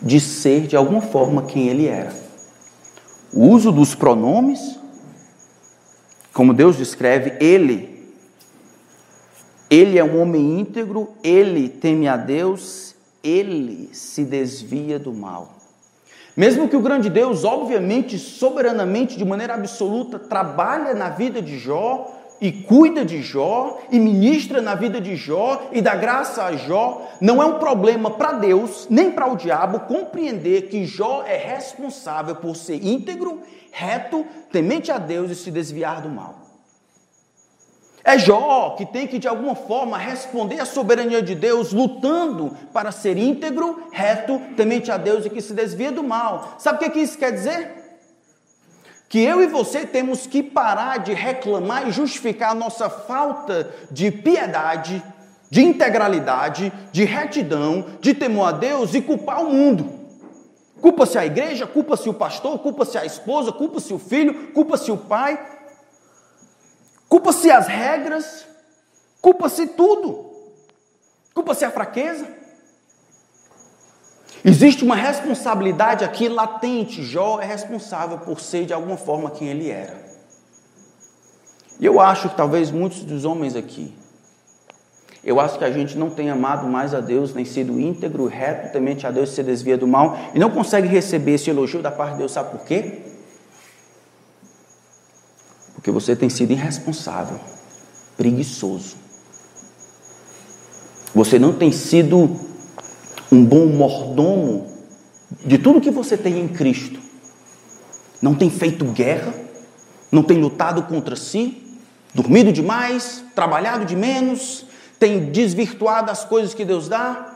[0.00, 2.14] de ser de alguma forma quem ele era.
[3.32, 4.77] O uso dos pronomes,
[6.38, 7.98] como Deus descreve, ele
[9.68, 15.56] ele é um homem íntegro, ele teme a Deus, ele se desvia do mal.
[16.36, 22.17] Mesmo que o grande Deus, obviamente, soberanamente, de maneira absoluta, trabalha na vida de Jó,
[22.40, 27.08] e cuida de Jó e ministra na vida de Jó e dá graça a Jó,
[27.20, 32.36] não é um problema para Deus nem para o diabo compreender que Jó é responsável
[32.36, 33.40] por ser íntegro,
[33.72, 36.48] reto, temente a Deus e se desviar do mal.
[38.04, 42.90] É Jó que tem que de alguma forma responder à soberania de Deus, lutando para
[42.90, 46.54] ser íntegro, reto, temente a Deus e que se desvia do mal.
[46.58, 47.77] Sabe o que isso quer dizer?
[49.08, 54.10] Que eu e você temos que parar de reclamar e justificar a nossa falta de
[54.10, 55.02] piedade,
[55.50, 59.98] de integralidade, de retidão, de temor a Deus e culpar o mundo.
[60.80, 65.40] Culpa-se a igreja, culpa-se o pastor, culpa-se a esposa, culpa-se o filho, culpa-se o pai,
[67.08, 68.46] culpa-se as regras,
[69.22, 70.30] culpa-se tudo,
[71.34, 72.28] culpa-se a fraqueza.
[74.44, 77.02] Existe uma responsabilidade aqui latente.
[77.02, 80.08] Jó é responsável por ser de alguma forma quem ele era.
[81.80, 83.94] E eu acho que talvez muitos dos homens aqui,
[85.22, 88.72] eu acho que a gente não tem amado mais a Deus, nem sido íntegro, reto,
[88.72, 92.12] temente a Deus, se desvia do mal, e não consegue receber esse elogio da parte
[92.12, 93.02] de Deus, sabe por quê?
[95.74, 97.38] Porque você tem sido irresponsável,
[98.16, 98.96] preguiçoso.
[101.14, 102.47] Você não tem sido
[103.30, 104.66] um bom mordomo
[105.44, 106.98] de tudo que você tem em Cristo.
[108.20, 109.32] Não tem feito guerra,
[110.10, 111.62] não tem lutado contra si,
[112.14, 114.66] dormido demais, trabalhado de menos,
[114.98, 117.34] tem desvirtuado as coisas que Deus dá.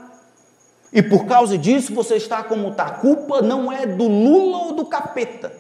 [0.93, 2.85] E por causa disso você está como está.
[2.85, 5.53] A culpa não é do Lula ou do capeta.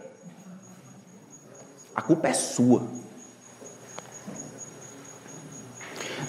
[1.94, 2.82] A culpa é sua.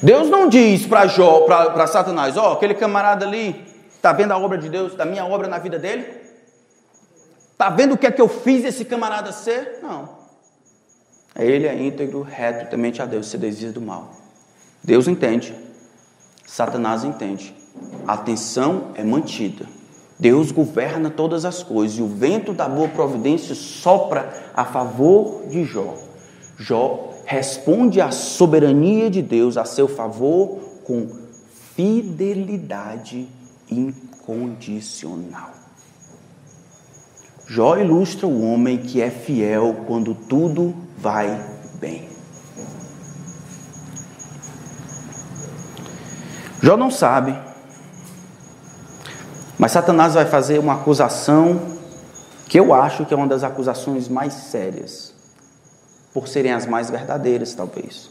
[0.02, 3.73] Deus não diz para Jó, para Satanás, ó, oh, aquele camarada ali,
[4.04, 6.06] Está vendo a obra de Deus, da minha obra na vida dele?
[7.54, 9.80] Está vendo o que é que eu fiz esse camarada ser?
[9.82, 10.10] Não.
[11.34, 14.14] Ele é íntegro, reto, temente a Deus, se desvia do mal.
[14.84, 15.56] Deus entende,
[16.46, 17.56] Satanás entende.
[18.06, 19.66] A atenção é mantida.
[20.20, 25.64] Deus governa todas as coisas e o vento da boa providência sopra a favor de
[25.64, 25.96] Jó.
[26.58, 31.08] Jó responde à soberania de Deus a seu favor com
[31.74, 33.30] fidelidade
[33.80, 35.52] incondicional.
[37.48, 41.28] Jó ilustra o homem que é fiel quando tudo vai
[41.80, 42.08] bem.
[46.62, 47.38] Jó não sabe,
[49.60, 51.74] mas Satanás vai fazer uma acusação
[52.48, 55.14] que eu acho que é uma das acusações mais sérias,
[56.14, 58.10] por serem as mais verdadeiras, talvez.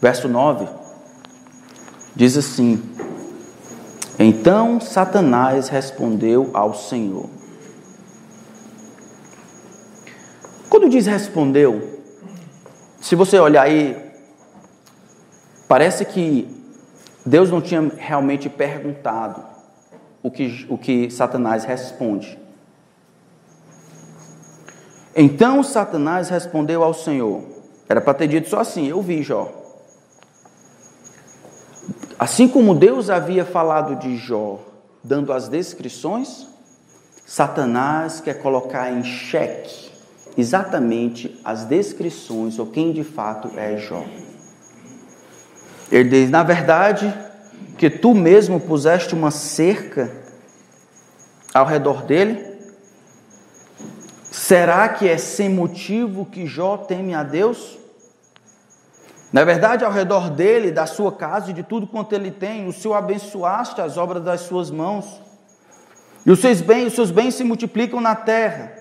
[0.00, 0.66] Verso 9
[2.16, 2.82] diz assim:
[4.22, 7.24] então Satanás respondeu ao Senhor.
[10.68, 11.98] Quando diz respondeu,
[13.00, 13.96] se você olhar aí,
[15.66, 16.46] parece que
[17.24, 19.42] Deus não tinha realmente perguntado
[20.22, 22.38] o que, o que Satanás responde.
[25.16, 27.42] Então Satanás respondeu ao Senhor.
[27.88, 29.59] Era para ter dito só assim: Eu vi, Jó.
[32.20, 34.58] Assim como Deus havia falado de Jó,
[35.02, 36.46] dando as descrições,
[37.24, 39.90] Satanás quer colocar em xeque
[40.36, 44.04] exatamente as descrições ou quem de fato é Jó.
[45.90, 47.10] Ele diz: na verdade,
[47.78, 50.12] que tu mesmo puseste uma cerca
[51.54, 52.50] ao redor dele?
[54.30, 57.79] Será que é sem motivo que Jó teme a Deus?
[59.32, 62.72] Na verdade, ao redor dele, da sua casa e de tudo quanto ele tem, o
[62.72, 65.20] Senhor abençoaste as obras das suas mãos.
[66.26, 68.72] E os seus bens, os seus bens se multiplicam na terra.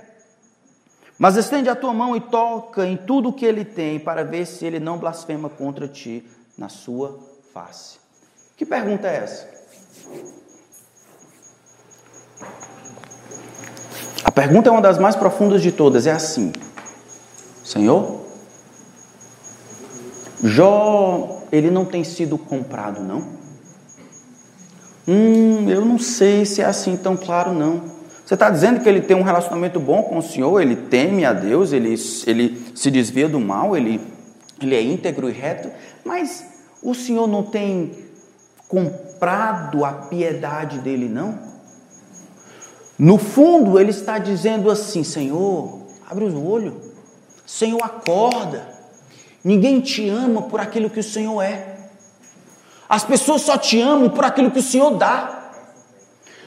[1.20, 4.45] Mas estende a tua mão e toca em tudo o que ele tem, para ver
[4.45, 6.26] se ele não blasfema contra ti
[6.58, 7.20] na sua
[7.54, 8.00] face.
[8.58, 9.47] Que pergunta é essa?
[14.24, 16.52] A pergunta é uma das mais profundas de todas, é assim:
[17.64, 18.29] Senhor,
[20.44, 23.40] Jó, ele não tem sido comprado, não?
[25.08, 27.82] Hum, eu não sei se é assim tão claro, não.
[28.26, 31.34] Você está dizendo que ele tem um relacionamento bom com o Senhor, ele teme a
[31.34, 31.96] Deus, ele,
[32.28, 34.00] ele se desvia do mal, ele,
[34.62, 35.70] ele é íntegro e reto,
[36.06, 36.46] mas
[36.84, 37.92] o Senhor não tem
[38.68, 41.40] comprado a piedade dele, não?
[43.00, 46.76] No fundo, ele está dizendo assim: Senhor, abre os olhos,
[47.48, 48.68] Senhor, acorda.
[49.44, 51.78] Ninguém te ama por aquilo que o Senhor é.
[52.88, 55.52] As pessoas só te amam por aquilo que o Senhor dá.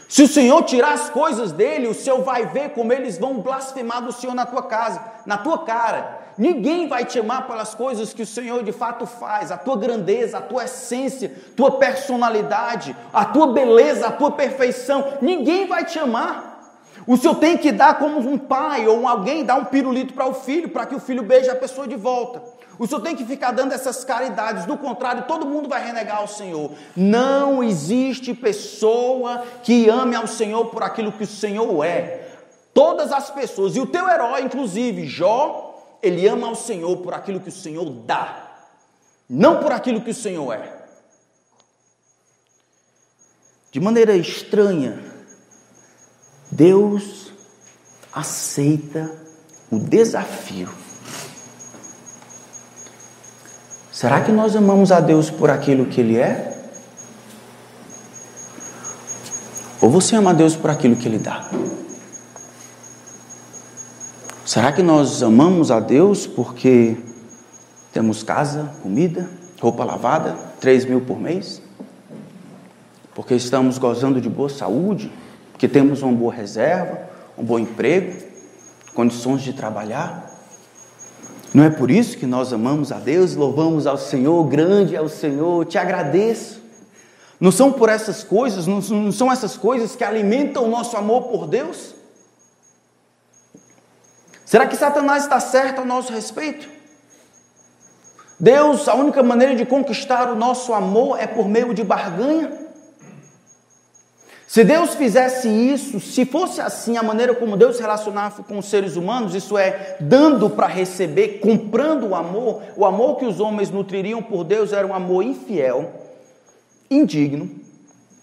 [0.09, 4.03] Se o Senhor tirar as coisas dele, o Senhor vai ver como eles vão blasfemar
[4.03, 6.21] do Senhor na tua casa, na tua cara.
[6.37, 10.39] Ninguém vai te amar pelas coisas que o Senhor de fato faz, a tua grandeza,
[10.39, 15.15] a tua essência, tua personalidade, a tua beleza, a tua perfeição.
[15.23, 16.61] Ninguém vai te amar.
[17.07, 20.35] O Senhor tem que dar como um pai ou alguém dá um pirulito para o
[20.35, 22.43] filho, para que o filho beije a pessoa de volta.
[22.79, 26.29] O Senhor tem que ficar dando essas caridades, do contrário, todo mundo vai renegar o
[26.29, 26.73] Senhor.
[26.97, 32.29] Não existe pessoa que ame ao Senhor por aquilo que o Senhor é.
[32.73, 37.41] Todas as pessoas, e o teu herói, inclusive, Jó, ele ama ao Senhor por aquilo
[37.41, 38.51] que o Senhor dá,
[39.29, 40.83] não por aquilo que o Senhor é.
[43.71, 44.99] De maneira estranha,
[46.51, 47.33] Deus
[48.13, 49.11] aceita
[49.71, 50.82] o desafio
[53.93, 56.59] Será que nós amamos a Deus por aquilo que Ele é?
[59.83, 61.51] Ou você ama a Deus por aquilo que Ele dá?
[64.47, 66.97] Será que nós amamos a Deus porque
[67.93, 69.29] temos casa, comida,
[69.61, 71.61] roupa lavada, 3 mil por mês?
[73.15, 75.13] Porque estamos gozando de boa saúde?
[75.53, 76.99] Porque temos uma boa reserva,
[77.37, 78.17] um bom emprego,
[78.95, 80.22] condições de trabalhar?
[81.55, 85.09] Não é por isso que nós amamos a Deus, louvamos ao Senhor, grande é o
[85.09, 86.63] Senhor, te agradeço.
[87.39, 91.47] Não são por essas coisas, não são essas coisas que alimentam o nosso amor por
[91.47, 91.95] Deus?
[94.47, 96.69] Será que Satanás está certo a nosso respeito?
[98.39, 102.62] Deus, a única maneira de conquistar o nosso amor é por meio de barganha?
[104.53, 108.67] Se Deus fizesse isso, se fosse assim a maneira como Deus se relacionava com os
[108.67, 113.71] seres humanos, isso é, dando para receber, comprando o amor, o amor que os homens
[113.71, 115.91] nutririam por Deus era um amor infiel,
[116.91, 117.51] indigno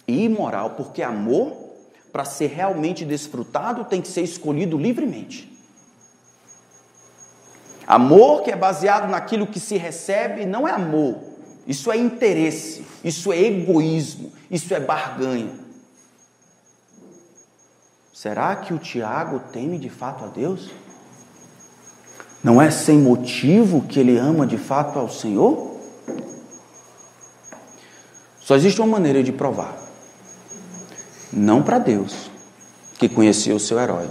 [0.08, 1.52] e imoral, porque amor,
[2.12, 5.52] para ser realmente desfrutado, tem que ser escolhido livremente.
[7.88, 11.16] Amor que é baseado naquilo que se recebe não é amor,
[11.66, 15.69] isso é interesse, isso é egoísmo, isso é barganha.
[18.22, 20.72] Será que o Tiago teme de fato a Deus?
[22.44, 25.78] Não é sem motivo que ele ama de fato ao Senhor?
[28.42, 29.74] Só existe uma maneira de provar.
[31.32, 32.30] Não para Deus,
[32.98, 34.10] que conhecia o seu herói,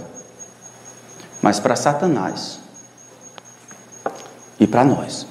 [1.39, 2.61] mas para Satanás
[4.59, 5.27] e para nós,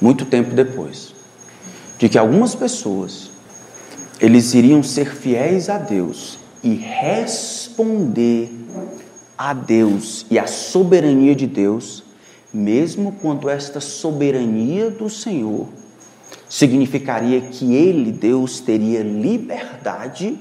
[0.00, 1.14] muito tempo depois,
[1.96, 3.30] de que algumas pessoas
[4.18, 8.50] eles iriam ser fiéis a Deus e responder
[9.36, 12.04] a Deus e à soberania de Deus,
[12.52, 15.68] mesmo quando esta soberania do Senhor
[16.48, 20.38] significaria que ele, Deus, teria liberdade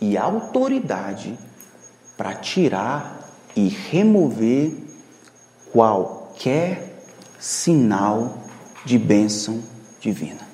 [0.00, 1.38] e autoridade
[2.16, 4.72] para tirar e remover
[5.72, 7.02] qualquer
[7.38, 8.44] sinal
[8.84, 9.62] de bênção
[10.00, 10.49] divina.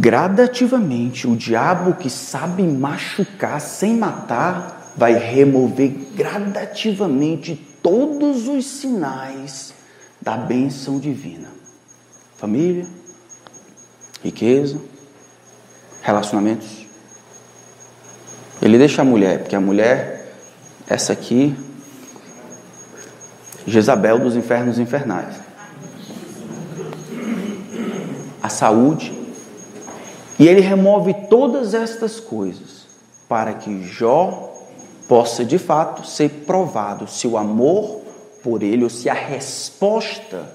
[0.00, 9.74] Gradativamente, o diabo que sabe machucar sem matar vai remover gradativamente todos os sinais
[10.20, 11.48] da bênção divina.
[12.36, 12.86] Família,
[14.22, 14.80] riqueza,
[16.00, 16.86] relacionamentos.
[18.62, 20.32] Ele deixa a mulher, porque a mulher,
[20.88, 21.56] essa aqui,
[23.66, 25.34] Jezabel dos infernos infernais.
[28.40, 29.17] A saúde,
[30.38, 32.86] e ele remove todas estas coisas
[33.28, 34.54] para que Jó
[35.08, 38.02] possa de fato ser provado se o amor
[38.42, 40.46] por ele ou se a resposta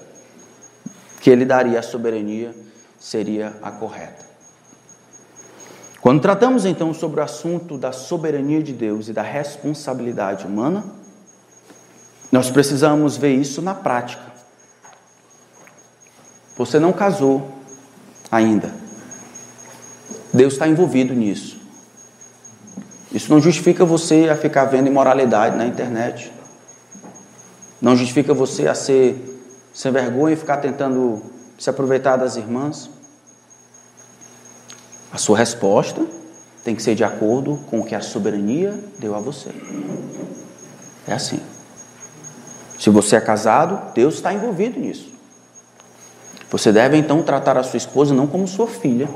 [1.20, 2.54] que ele daria à soberania
[2.98, 4.24] seria a correta.
[6.00, 10.84] Quando tratamos então sobre o assunto da soberania de Deus e da responsabilidade humana,
[12.30, 14.22] nós precisamos ver isso na prática.
[16.56, 17.50] Você não casou
[18.30, 18.83] ainda.
[20.34, 21.56] Deus está envolvido nisso.
[23.12, 26.32] Isso não justifica você a ficar vendo imoralidade na internet.
[27.80, 29.16] Não justifica você a ser
[29.72, 31.22] sem vergonha e ficar tentando
[31.56, 32.90] se aproveitar das irmãs.
[35.12, 36.04] A sua resposta
[36.64, 39.50] tem que ser de acordo com o que a soberania deu a você.
[41.06, 41.38] É assim.
[42.76, 45.14] Se você é casado, Deus está envolvido nisso.
[46.50, 49.08] Você deve então tratar a sua esposa não como sua filha,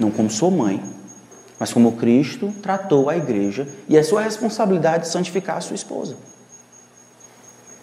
[0.00, 0.82] não como sua mãe,
[1.58, 6.16] mas como Cristo tratou a igreja e é sua responsabilidade santificar a sua esposa.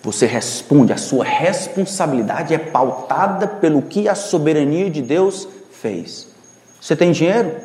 [0.01, 6.27] Você responde, a sua responsabilidade é pautada pelo que a soberania de Deus fez.
[6.81, 7.55] Você tem dinheiro?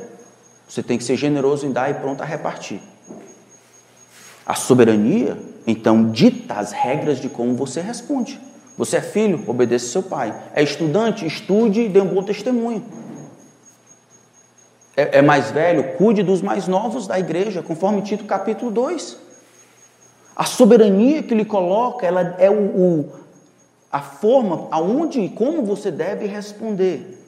[0.68, 2.80] Você tem que ser generoso em dar e pronto a repartir.
[4.44, 8.40] A soberania, então, dita as regras de como você responde.
[8.76, 10.34] Você é filho, obedeça seu pai.
[10.54, 12.82] É estudante, estude e dê um bom testemunho.
[14.96, 19.16] É, é mais velho, cuide dos mais novos da igreja, conforme Tito capítulo 2.
[20.36, 23.12] A soberania que lhe coloca, ela é o, o
[23.90, 27.18] a forma aonde e como você deve responder.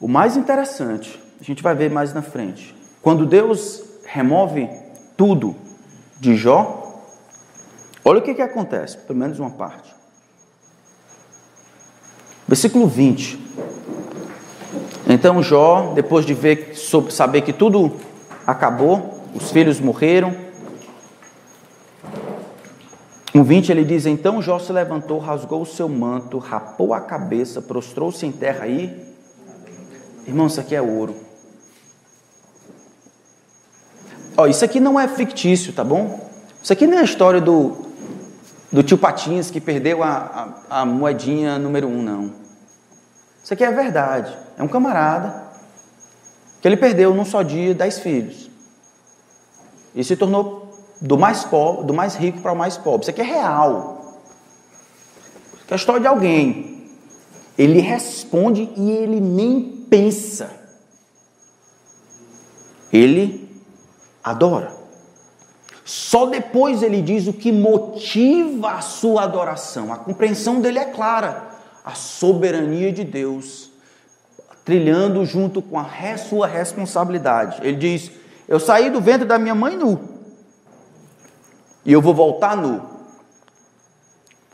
[0.00, 4.68] O mais interessante, a gente vai ver mais na frente, quando Deus remove
[5.16, 5.54] tudo
[6.18, 7.00] de Jó,
[8.04, 9.94] olha o que, que acontece, pelo menos uma parte.
[12.48, 13.38] Versículo 20.
[15.08, 16.74] Então Jó, depois de ver,
[17.10, 17.92] saber que tudo
[18.46, 20.34] acabou, os filhos morreram,
[23.34, 27.62] no 20 ele diz: Então Jó se levantou, rasgou o seu manto, rapou a cabeça,
[27.62, 29.12] prostrou-se em terra e.
[30.26, 31.16] Irmão, isso aqui é ouro.
[34.36, 36.30] Ó, isso aqui não é fictício, tá bom?
[36.62, 37.76] Isso aqui não é a história do,
[38.70, 42.41] do tio Patinhas que perdeu a, a, a moedinha número um, não.
[43.42, 44.36] Isso aqui é verdade.
[44.56, 45.42] É um camarada
[46.60, 48.50] que ele perdeu num só dia dez filhos.
[49.94, 50.70] E se tornou
[51.00, 53.02] do mais pobre, do mais rico para o mais pobre.
[53.02, 54.20] Isso aqui é real.
[55.54, 56.88] Isso aqui é a história de alguém.
[57.58, 60.50] Ele responde e ele nem pensa.
[62.92, 63.50] Ele
[64.22, 64.72] adora.
[65.84, 69.92] Só depois ele diz o que motiva a sua adoração.
[69.92, 71.50] A compreensão dele é clara.
[71.84, 73.70] A soberania de Deus,
[74.64, 77.60] trilhando junto com a sua responsabilidade.
[77.62, 78.10] Ele diz:
[78.48, 80.12] Eu saí do ventre da minha mãe nu
[81.84, 82.82] e eu vou voltar nu.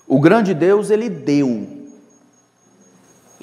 [0.06, 1.66] O grande Deus, ele deu.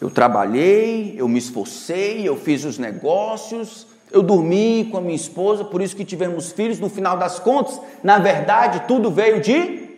[0.02, 5.64] Eu trabalhei, eu me esforcei, eu fiz os negócios, eu dormi com a minha esposa,
[5.64, 6.80] por isso que tivemos filhos.
[6.80, 9.90] No final das contas, na verdade, tudo veio de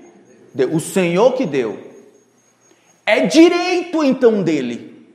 [0.54, 0.74] Deus.
[0.74, 1.87] O Senhor que deu.
[3.08, 5.08] É direito então dele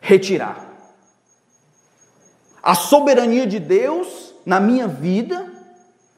[0.00, 0.64] retirar.
[2.62, 5.52] A soberania de Deus na minha vida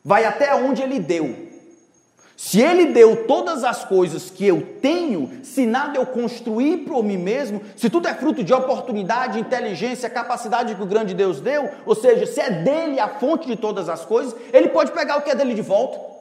[0.04, 1.48] vai até onde ele deu.
[2.36, 7.16] Se Ele deu todas as coisas que eu tenho, se nada eu construir por mim
[7.16, 11.96] mesmo, se tudo é fruto de oportunidade, inteligência, capacidade que o grande Deus deu, ou
[11.96, 15.30] seja, se é dele a fonte de todas as coisas, Ele pode pegar o que
[15.30, 16.17] é dele de volta.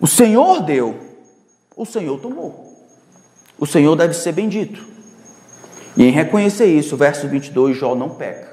[0.00, 0.98] O Senhor deu,
[1.76, 2.70] o Senhor tomou.
[3.58, 4.82] O Senhor deve ser bendito.
[5.96, 8.48] E em reconhecer isso, verso 22, Jó não peca.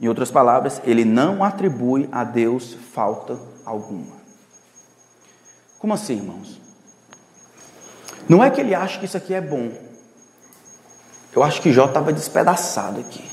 [0.00, 4.16] Em outras palavras, ele não atribui a Deus falta alguma.
[5.78, 6.60] Como assim, irmãos?
[8.28, 9.70] Não é que ele acha que isso aqui é bom.
[11.34, 13.31] Eu acho que Jó estava despedaçado aqui.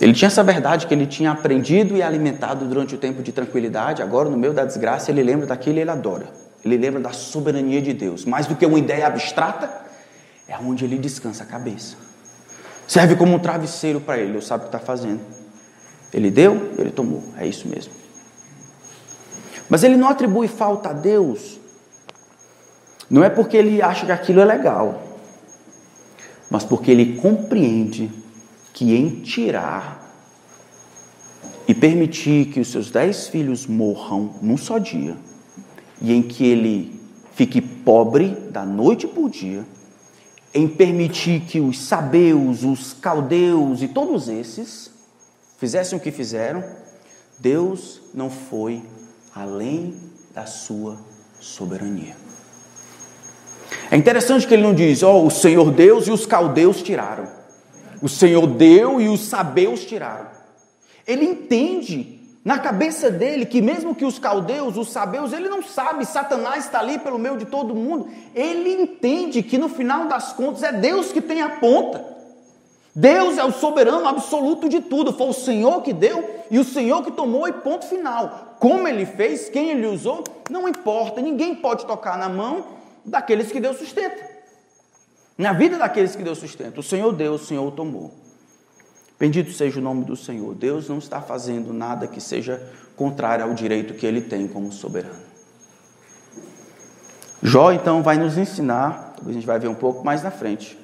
[0.00, 4.02] Ele tinha essa verdade que ele tinha aprendido e alimentado durante o tempo de tranquilidade.
[4.02, 6.26] Agora, no meio da desgraça, ele lembra daquilo e ele adora.
[6.64, 8.24] Ele lembra da soberania de Deus.
[8.24, 9.70] Mais do que uma ideia abstrata,
[10.48, 11.96] é onde ele descansa a cabeça.
[12.86, 15.20] Serve como um travesseiro para ele, ele sabe o que está fazendo.
[16.12, 17.92] Ele deu, ele tomou, é isso mesmo.
[19.68, 21.60] Mas ele não atribui falta a Deus,
[23.08, 25.02] não é porque ele acha que aquilo é legal,
[26.50, 28.10] mas porque ele compreende
[28.80, 30.10] que em tirar
[31.68, 35.18] e permitir que os seus dez filhos morram num só dia,
[36.00, 36.98] e em que ele
[37.34, 39.66] fique pobre da noite por dia,
[40.54, 44.90] em permitir que os sabeus, os caldeus e todos esses
[45.58, 46.64] fizessem o que fizeram,
[47.38, 48.82] Deus não foi
[49.34, 49.94] além
[50.34, 50.96] da sua
[51.38, 52.16] soberania.
[53.90, 57.39] É interessante que ele não diz, ó, oh, o Senhor Deus e os caldeus tiraram.
[58.02, 60.28] O Senhor deu e os sabeus tiraram.
[61.06, 66.06] Ele entende na cabeça dele que mesmo que os caldeus, os sabeus, ele não sabe,
[66.06, 68.08] Satanás está ali pelo meio de todo mundo.
[68.34, 72.02] Ele entende que no final das contas é Deus que tem a ponta.
[72.94, 75.12] Deus é o soberano absoluto de tudo.
[75.12, 78.56] Foi o Senhor que deu e o Senhor que tomou e ponto final.
[78.58, 81.20] Como ele fez, quem ele usou, não importa.
[81.20, 82.64] Ninguém pode tocar na mão
[83.04, 84.39] daqueles que Deus sustenta.
[85.40, 86.80] Na vida daqueles que Deus sustenta.
[86.80, 88.12] O Senhor deu, o Senhor tomou.
[89.18, 90.54] Bendito seja o nome do Senhor.
[90.54, 92.62] Deus não está fazendo nada que seja
[92.94, 95.30] contrário ao direito que ele tem como soberano.
[97.42, 100.78] Jó então vai nos ensinar, a gente vai ver um pouco mais na frente,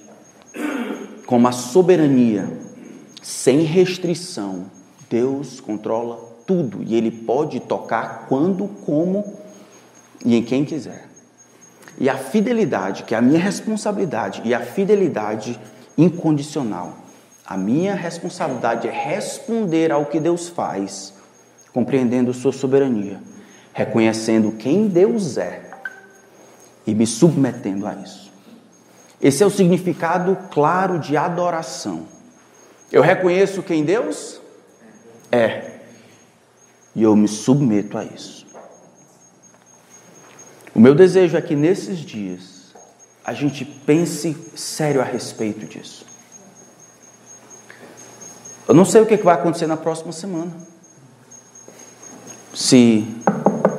[1.27, 2.49] como a soberania
[3.23, 4.71] sem restrição,
[5.11, 9.37] Deus controla tudo e ele pode tocar quando, como
[10.25, 11.16] e em quem quiser.
[11.99, 15.59] E a fidelidade, que é a minha responsabilidade, e a fidelidade
[15.97, 17.07] incondicional
[17.47, 21.15] a minha responsabilidade é responder ao que Deus faz,
[21.73, 23.21] compreendendo Sua soberania,
[23.73, 25.63] reconhecendo quem Deus é
[26.85, 28.33] e me submetendo a isso.
[29.23, 32.07] Esse é o significado claro de adoração.
[32.91, 34.41] Eu reconheço quem Deus
[35.31, 35.77] é
[36.97, 38.46] e eu me submeto a isso.
[40.77, 42.75] O meu desejo é que nesses dias
[43.25, 46.05] a gente pense sério a respeito disso.
[48.69, 50.53] Eu não sei o que vai acontecer na próxima semana.
[52.53, 53.09] Se,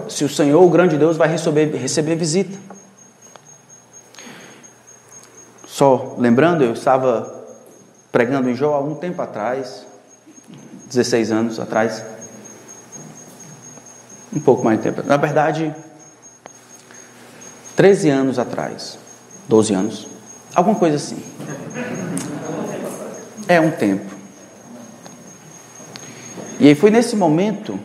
[0.10, 2.58] se o Senhor, o grande Deus, vai receber, receber visita.
[5.68, 7.46] Só lembrando, eu estava
[8.12, 9.86] pregando em Jó há um tempo atrás,
[10.88, 12.04] 16 anos atrás.
[14.36, 15.08] Um pouco mais de tempo.
[15.08, 15.76] Na verdade,
[17.78, 18.98] 13 anos atrás.
[19.48, 20.08] 12 anos.
[20.54, 21.24] Alguma coisa assim.
[23.48, 24.12] É um tempo.
[26.60, 27.80] E aí foi nesse momento,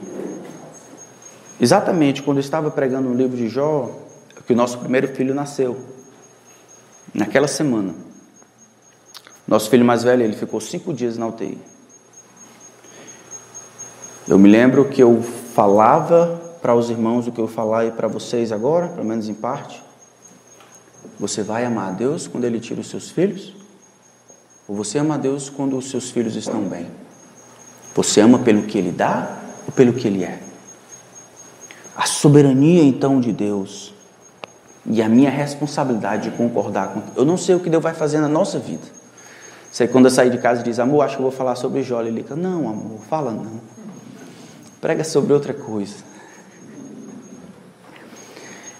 [1.60, 3.90] exatamente quando eu estava pregando o livro de Jó,
[4.46, 5.78] que o nosso primeiro filho nasceu.
[7.12, 7.94] Naquela semana.
[9.46, 11.58] Nosso filho mais velho, ele ficou cinco dias na UTI.
[14.26, 18.52] Eu me lembro que eu falava para os irmãos o que eu falar para vocês
[18.52, 19.82] agora, pelo menos em parte.
[21.18, 23.52] Você vai amar a Deus quando Ele tira os seus filhos?
[24.68, 26.86] Ou você ama a Deus quando os seus filhos estão bem?
[27.96, 30.40] Você ama pelo que Ele dá ou pelo que Ele é?
[31.96, 33.92] A soberania então de Deus
[34.86, 37.02] e a minha responsabilidade de concordar com.
[37.16, 38.86] Eu não sei o que Deus vai fazer na nossa vida.
[39.70, 42.00] Você quando eu sair de casa diz, amor, acho que eu vou falar sobre Jó.
[42.00, 43.60] Ele diz, não, amor, fala não.
[44.80, 46.11] Prega sobre outra coisa.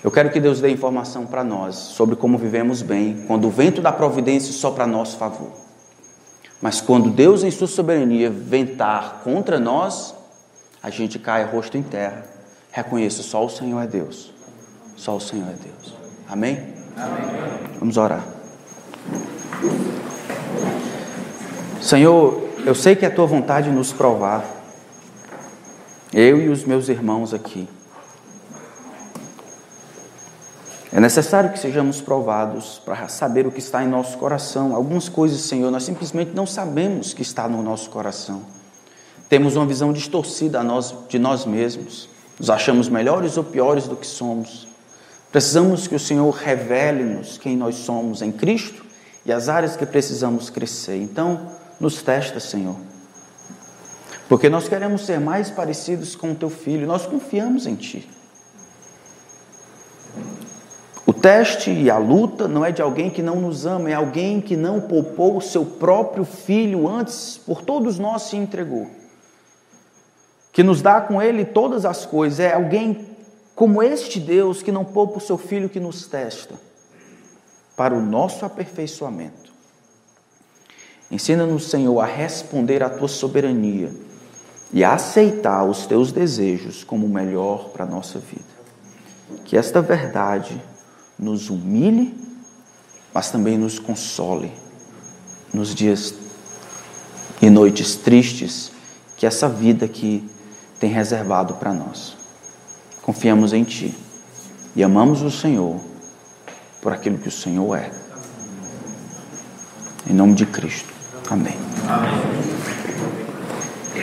[0.03, 3.81] Eu quero que Deus dê informação para nós sobre como vivemos bem, quando o vento
[3.81, 5.51] da providência sopra a nosso favor.
[6.61, 10.15] Mas quando Deus, em sua soberania, ventar contra nós,
[10.83, 12.25] a gente cai rosto em terra.
[12.71, 14.33] Reconheça, só o Senhor é Deus.
[14.97, 15.95] Só o Senhor é Deus.
[16.29, 16.75] Amém?
[16.97, 17.79] Amém.
[17.79, 18.25] Vamos orar.
[21.81, 24.45] Senhor, eu sei que é a tua vontade nos provar.
[26.13, 27.69] Eu e os meus irmãos aqui.
[30.93, 34.77] É necessário que sejamos provados para saber o que está em nosso coração.
[34.77, 38.43] Algumas coisas, Senhor, nós simplesmente não sabemos que está no nosso coração.
[39.27, 40.61] Temos uma visão distorcida
[41.09, 42.11] de nós mesmos.
[42.39, 44.69] Nos achamos melhores ou piores do que somos.
[45.31, 48.85] Precisamos que o Senhor revele-nos quem nós somos em Cristo
[49.25, 50.97] e as áreas que precisamos crescer.
[50.97, 51.41] Então,
[51.81, 52.77] nos testa, Senhor.
[54.29, 58.07] Porque nós queremos ser mais parecidos com o teu filho, nós confiamos em ti.
[61.07, 64.41] O teste e a luta não é de alguém que não nos ama, é alguém
[64.41, 68.89] que não poupou o seu próprio filho antes, por todos nós se entregou.
[70.53, 73.07] Que nos dá com ele todas as coisas, é alguém
[73.55, 76.57] como este Deus que não poupa o seu filho que nos testa,
[77.77, 79.53] para o nosso aperfeiçoamento.
[81.11, 83.93] Ensina-nos, Senhor, a responder à tua soberania
[84.73, 88.45] e a aceitar os teus desejos como o melhor para a nossa vida.
[89.45, 90.61] Que esta verdade
[91.23, 92.13] nos humilhe,
[93.15, 94.51] mas também nos console
[95.55, 96.15] nos dias
[97.41, 98.73] e noites tristes
[99.17, 100.29] que essa vida aqui
[100.81, 102.17] tem reservado para nós.
[103.03, 103.95] Confiamos em Ti
[104.75, 105.81] e amamos o Senhor
[106.81, 107.91] por aquilo que o Senhor é.
[110.09, 110.93] Em nome de Cristo.
[111.31, 111.55] Amém.
[111.89, 112.82] Amém.